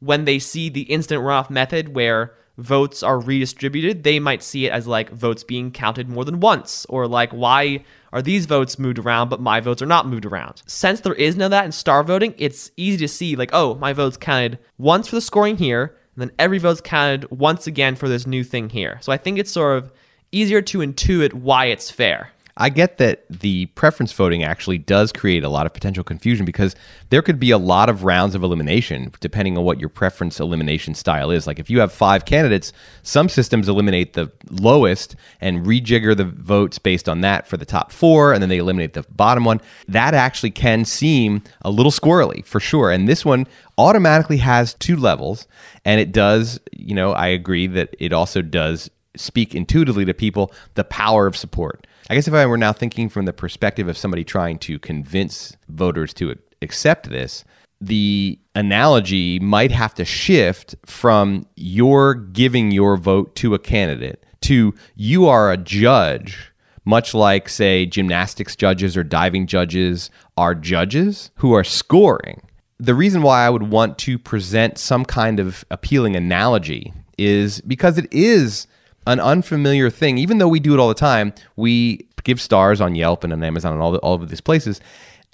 [0.01, 4.73] when they see the instant runoff method where votes are redistributed, they might see it
[4.73, 8.99] as like votes being counted more than once, or like why are these votes moved
[8.99, 10.63] around but my votes are not moved around.
[10.67, 13.93] Since there is of that in star voting, it's easy to see like, oh, my
[13.93, 18.09] vote's counted once for the scoring here, and then every vote's counted once again for
[18.09, 18.99] this new thing here.
[19.01, 19.93] So I think it's sort of
[20.31, 22.31] easier to intuit why it's fair.
[22.57, 26.77] I get that the preference voting actually does create a lot of potential confusion because
[27.11, 30.95] there could be a lot of rounds of elimination depending on what your preference elimination
[30.95, 31.49] style is.
[31.49, 36.79] Like if you have five candidates, some systems eliminate the lowest and rejigger the votes
[36.79, 39.61] based on that for the top four, and then they eliminate the bottom one.
[39.89, 42.93] That actually can seem a little squirrely for sure.
[42.93, 43.49] And this one
[43.79, 45.49] automatically has two levels,
[45.85, 50.53] and it does, you know, I agree that it also does speak intuitively to people
[50.75, 51.87] the power of support.
[52.11, 55.57] I guess if I were now thinking from the perspective of somebody trying to convince
[55.69, 57.45] voters to accept this,
[57.81, 64.75] the analogy might have to shift from you're giving your vote to a candidate to
[64.95, 66.53] you are a judge,
[66.85, 72.43] much like, say, gymnastics judges or diving judges are judges who are scoring.
[72.79, 77.97] The reason why I would want to present some kind of appealing analogy is because
[77.97, 78.67] it is
[79.07, 80.19] an unfamiliar thing.
[80.19, 83.43] Even though we do it all the time, we give stars on Yelp and on
[83.43, 84.81] Amazon and all, the, all of these places.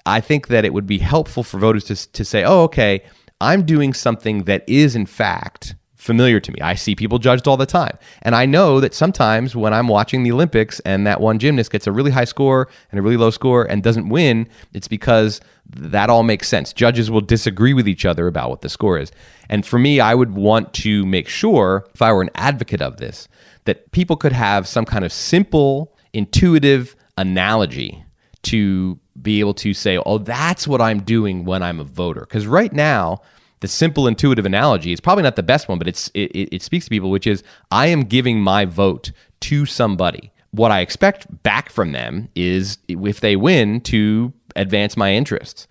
[0.05, 3.03] I think that it would be helpful for voters to, to say, oh, okay,
[3.39, 6.59] I'm doing something that is in fact familiar to me.
[6.61, 7.95] I see people judged all the time.
[8.23, 11.85] And I know that sometimes when I'm watching the Olympics and that one gymnast gets
[11.85, 16.09] a really high score and a really low score and doesn't win, it's because that
[16.09, 16.73] all makes sense.
[16.73, 19.11] Judges will disagree with each other about what the score is.
[19.47, 22.97] And for me, I would want to make sure, if I were an advocate of
[22.97, 23.27] this,
[23.65, 28.03] that people could have some kind of simple, intuitive analogy
[28.43, 32.21] to be able to say, oh, that's what I'm doing when I'm a voter.
[32.21, 33.21] Because right now,
[33.59, 36.85] the simple intuitive analogy is probably not the best one, but it's it, it speaks
[36.85, 40.31] to people, which is I am giving my vote to somebody.
[40.51, 45.67] What I expect back from them is if they win to advance my interests.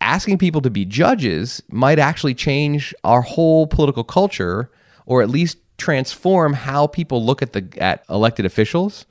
[0.00, 4.70] Asking people to be judges might actually change our whole political culture,
[5.06, 9.04] or at least transform how people look at the at elected officials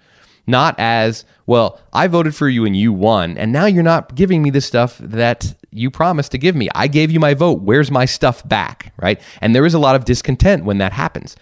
[0.47, 4.41] not as well i voted for you and you won and now you're not giving
[4.41, 6.69] me the stuff that you promised to give me.
[6.75, 7.61] I gave you my vote.
[7.61, 9.19] Where's my stuff back right?
[9.39, 11.35] And there is a lot of discontent when that happens.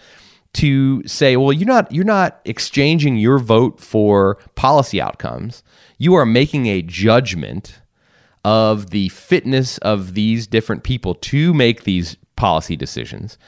[0.54, 5.62] To say well you're not you're not exchanging your vote for policy outcomes.
[5.98, 7.80] You are making a judgment
[8.44, 13.38] of the fitness of these different people to make these policy decisions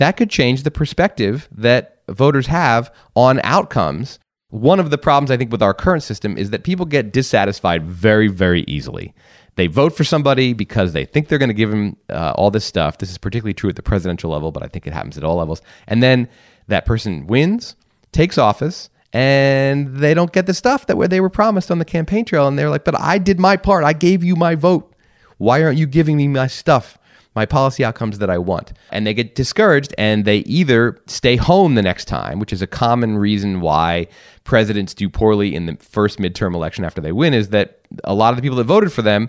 [0.00, 4.18] that could change the perspective that voters have on outcomes.
[4.48, 7.84] One of the problems I think with our current system is that people get dissatisfied
[7.84, 9.12] very, very easily.
[9.56, 12.64] They vote for somebody because they think they're going to give them uh, all this
[12.64, 12.96] stuff.
[12.96, 15.36] This is particularly true at the presidential level, but I think it happens at all
[15.36, 15.60] levels.
[15.86, 16.30] And then
[16.68, 17.76] that person wins,
[18.10, 21.84] takes office, and they don't get the stuff that where they were promised on the
[21.84, 22.48] campaign trail.
[22.48, 23.84] And they're like, "But I did my part.
[23.84, 24.94] I gave you my vote.
[25.36, 26.96] Why aren't you giving me my stuff?"
[27.34, 28.72] My policy outcomes that I want.
[28.90, 32.66] And they get discouraged and they either stay home the next time, which is a
[32.66, 34.08] common reason why
[34.44, 38.30] presidents do poorly in the first midterm election after they win, is that a lot
[38.30, 39.28] of the people that voted for them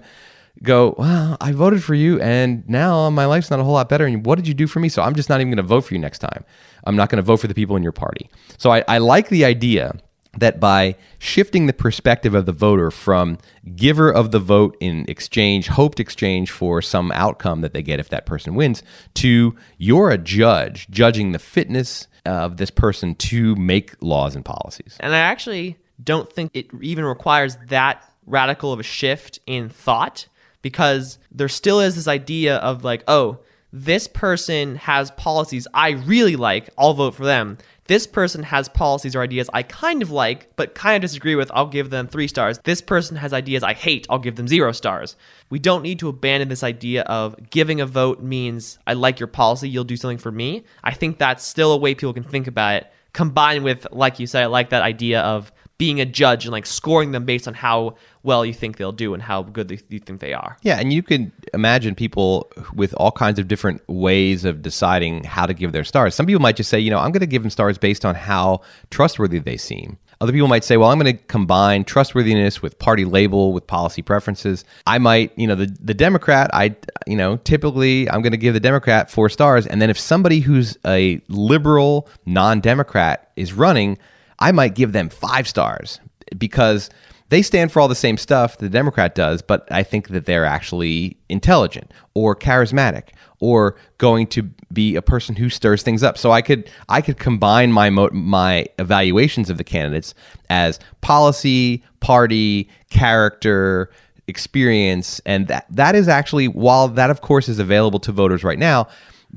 [0.64, 4.06] go, Well, I voted for you and now my life's not a whole lot better.
[4.06, 4.90] And what did you do for me?
[4.90, 6.44] So I'm just not even going to vote for you next time.
[6.86, 8.30] I'm not going to vote for the people in your party.
[8.58, 9.94] So I, I like the idea
[10.38, 13.38] that by shifting the perspective of the voter from
[13.76, 18.10] giver of the vote in exchange, hoped exchange for some outcome that they get if
[18.10, 18.82] that person wins,
[19.16, 24.96] to you're a judge judging the fitness of this person to make laws and policies.
[25.00, 30.28] And I actually don't think it even requires that radical of a shift in thought
[30.62, 33.40] because there still is this idea of like, oh,
[33.74, 37.58] this person has policies I really like, I'll vote for them
[37.92, 41.52] this person has policies or ideas I kind of like, but kind of disagree with,
[41.54, 42.58] I'll give them three stars.
[42.64, 45.18] This person has ideas I hate, I'll give them zero stars.
[45.50, 49.28] We don't need to abandon this idea of giving a vote means I like your
[49.28, 50.64] policy, you'll do something for me.
[50.86, 54.26] I think that's still a way people can think about it, combined with, like you
[54.26, 55.52] said, I like that idea of
[55.82, 59.16] being a judge and like scoring them based on how well you think they'll do
[59.16, 60.56] and how good they- you think they are.
[60.62, 65.48] Yeah, and you can imagine people with all kinds of different ways of deciding how
[65.48, 66.14] to give their stars.
[66.14, 68.14] Some people might just say, you know, I'm going to give them stars based on
[68.14, 68.62] how
[68.92, 69.98] trustworthy they seem.
[70.22, 74.04] Other people might say, well, I'm going to combine trustworthiness with party label with policy
[74.04, 74.64] preferences.
[74.86, 76.76] I might, you know, the the Democrat, I,
[77.08, 80.42] you know, typically I'm going to give the Democrat four stars, and then if somebody
[80.42, 83.98] who's a liberal non-Democrat is running,
[84.42, 86.00] I might give them five stars
[86.38, 86.90] because
[87.30, 90.44] they stand for all the same stuff the Democrat does, but I think that they're
[90.44, 96.18] actually intelligent or charismatic or going to be a person who stirs things up.
[96.18, 100.14] So I could I could combine my mo- my evaluations of the candidates
[100.50, 103.92] as policy, party, character,
[104.28, 108.60] experience, and that that is actually while that of course is available to voters right
[108.60, 108.88] now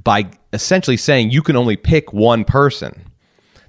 [0.03, 3.05] by essentially saying you can only pick one person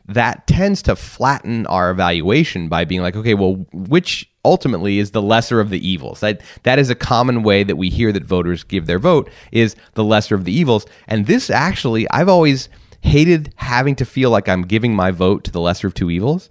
[0.07, 5.21] that tends to flatten our evaluation by being like, okay, well, which ultimately is the
[5.21, 6.19] lesser of the evils?
[6.19, 9.75] That that is a common way that we hear that voters give their vote is
[9.93, 10.85] the lesser of the evils.
[11.07, 12.69] And this actually, I've always
[13.01, 16.49] hated having to feel like I'm giving my vote to the lesser of two evils.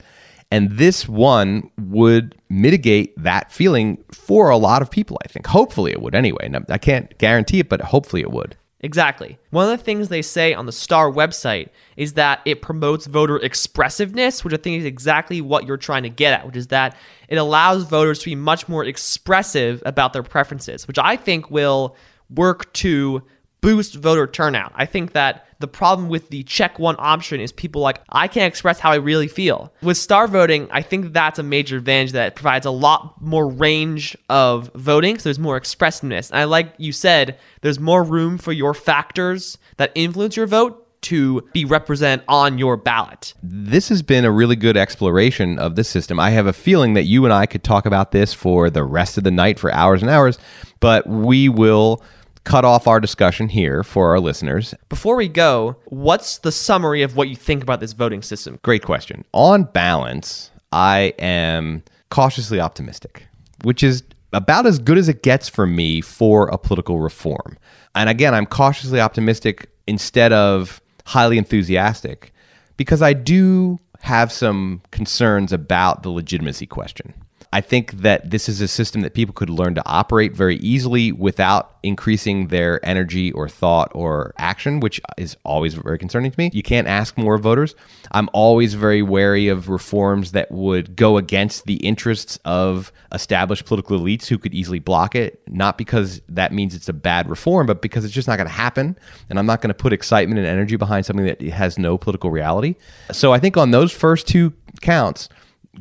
[0.50, 5.46] And this one would mitigate that feeling for a lot of people, I think.
[5.48, 6.52] Hopefully it would anyway.
[6.68, 8.56] I can't guarantee it, but hopefully it would.
[8.84, 9.38] Exactly.
[9.48, 13.38] One of the things they say on the STAR website is that it promotes voter
[13.38, 16.94] expressiveness, which I think is exactly what you're trying to get at, which is that
[17.28, 21.96] it allows voters to be much more expressive about their preferences, which I think will
[22.28, 23.22] work to
[23.64, 24.72] boost voter turnout.
[24.74, 28.46] I think that the problem with the check one option is people like, I can't
[28.46, 29.72] express how I really feel.
[29.82, 34.16] With star voting, I think that's a major advantage that provides a lot more range
[34.28, 35.18] of voting.
[35.18, 36.30] So there's more expressiveness.
[36.30, 40.80] And I like you said, there's more room for your factors that influence your vote
[41.02, 43.34] to be represent on your ballot.
[43.42, 46.18] this has been a really good exploration of this system.
[46.18, 49.18] I have a feeling that you and I could talk about this for the rest
[49.18, 50.38] of the night for hours and hours,
[50.80, 52.02] but we will
[52.44, 54.74] cut off our discussion here for our listeners.
[54.88, 58.58] Before we go, what's the summary of what you think about this voting system?
[58.62, 59.24] Great question.
[59.32, 63.26] On balance, I am cautiously optimistic,
[63.62, 67.56] which is about as good as it gets for me for a political reform.
[67.94, 72.32] And again, I'm cautiously optimistic instead of highly enthusiastic
[72.76, 77.14] because I do have some concerns about the legitimacy question.
[77.54, 81.12] I think that this is a system that people could learn to operate very easily
[81.12, 86.50] without increasing their energy or thought or action, which is always very concerning to me.
[86.52, 87.76] You can't ask more voters.
[88.10, 94.00] I'm always very wary of reforms that would go against the interests of established political
[94.00, 97.80] elites who could easily block it, not because that means it's a bad reform, but
[97.80, 98.98] because it's just not going to happen.
[99.30, 102.32] And I'm not going to put excitement and energy behind something that has no political
[102.32, 102.74] reality.
[103.12, 105.28] So I think on those first two counts,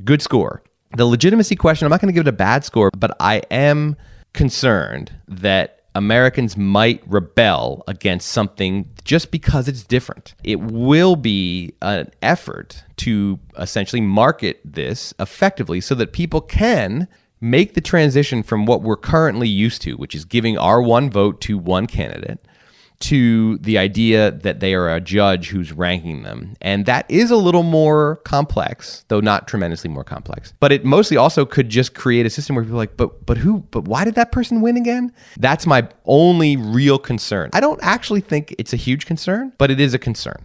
[0.03, 0.61] good score.
[0.95, 3.95] The legitimacy question, I'm not going to give it a bad score, but I am
[4.33, 10.35] concerned that Americans might rebel against something just because it's different.
[10.43, 17.07] It will be an effort to essentially market this effectively so that people can
[17.41, 21.41] make the transition from what we're currently used to, which is giving our one vote
[21.41, 22.39] to one candidate,
[23.03, 26.55] to the idea that they are a judge who's ranking them.
[26.61, 30.53] And that is a little more complex, though not tremendously more complex.
[30.59, 33.37] But it mostly also could just create a system where people are like, but but
[33.37, 35.11] who but why did that person win again?
[35.37, 37.49] That's my only real concern.
[37.53, 40.41] I don't actually think it's a huge concern, but it is a concern.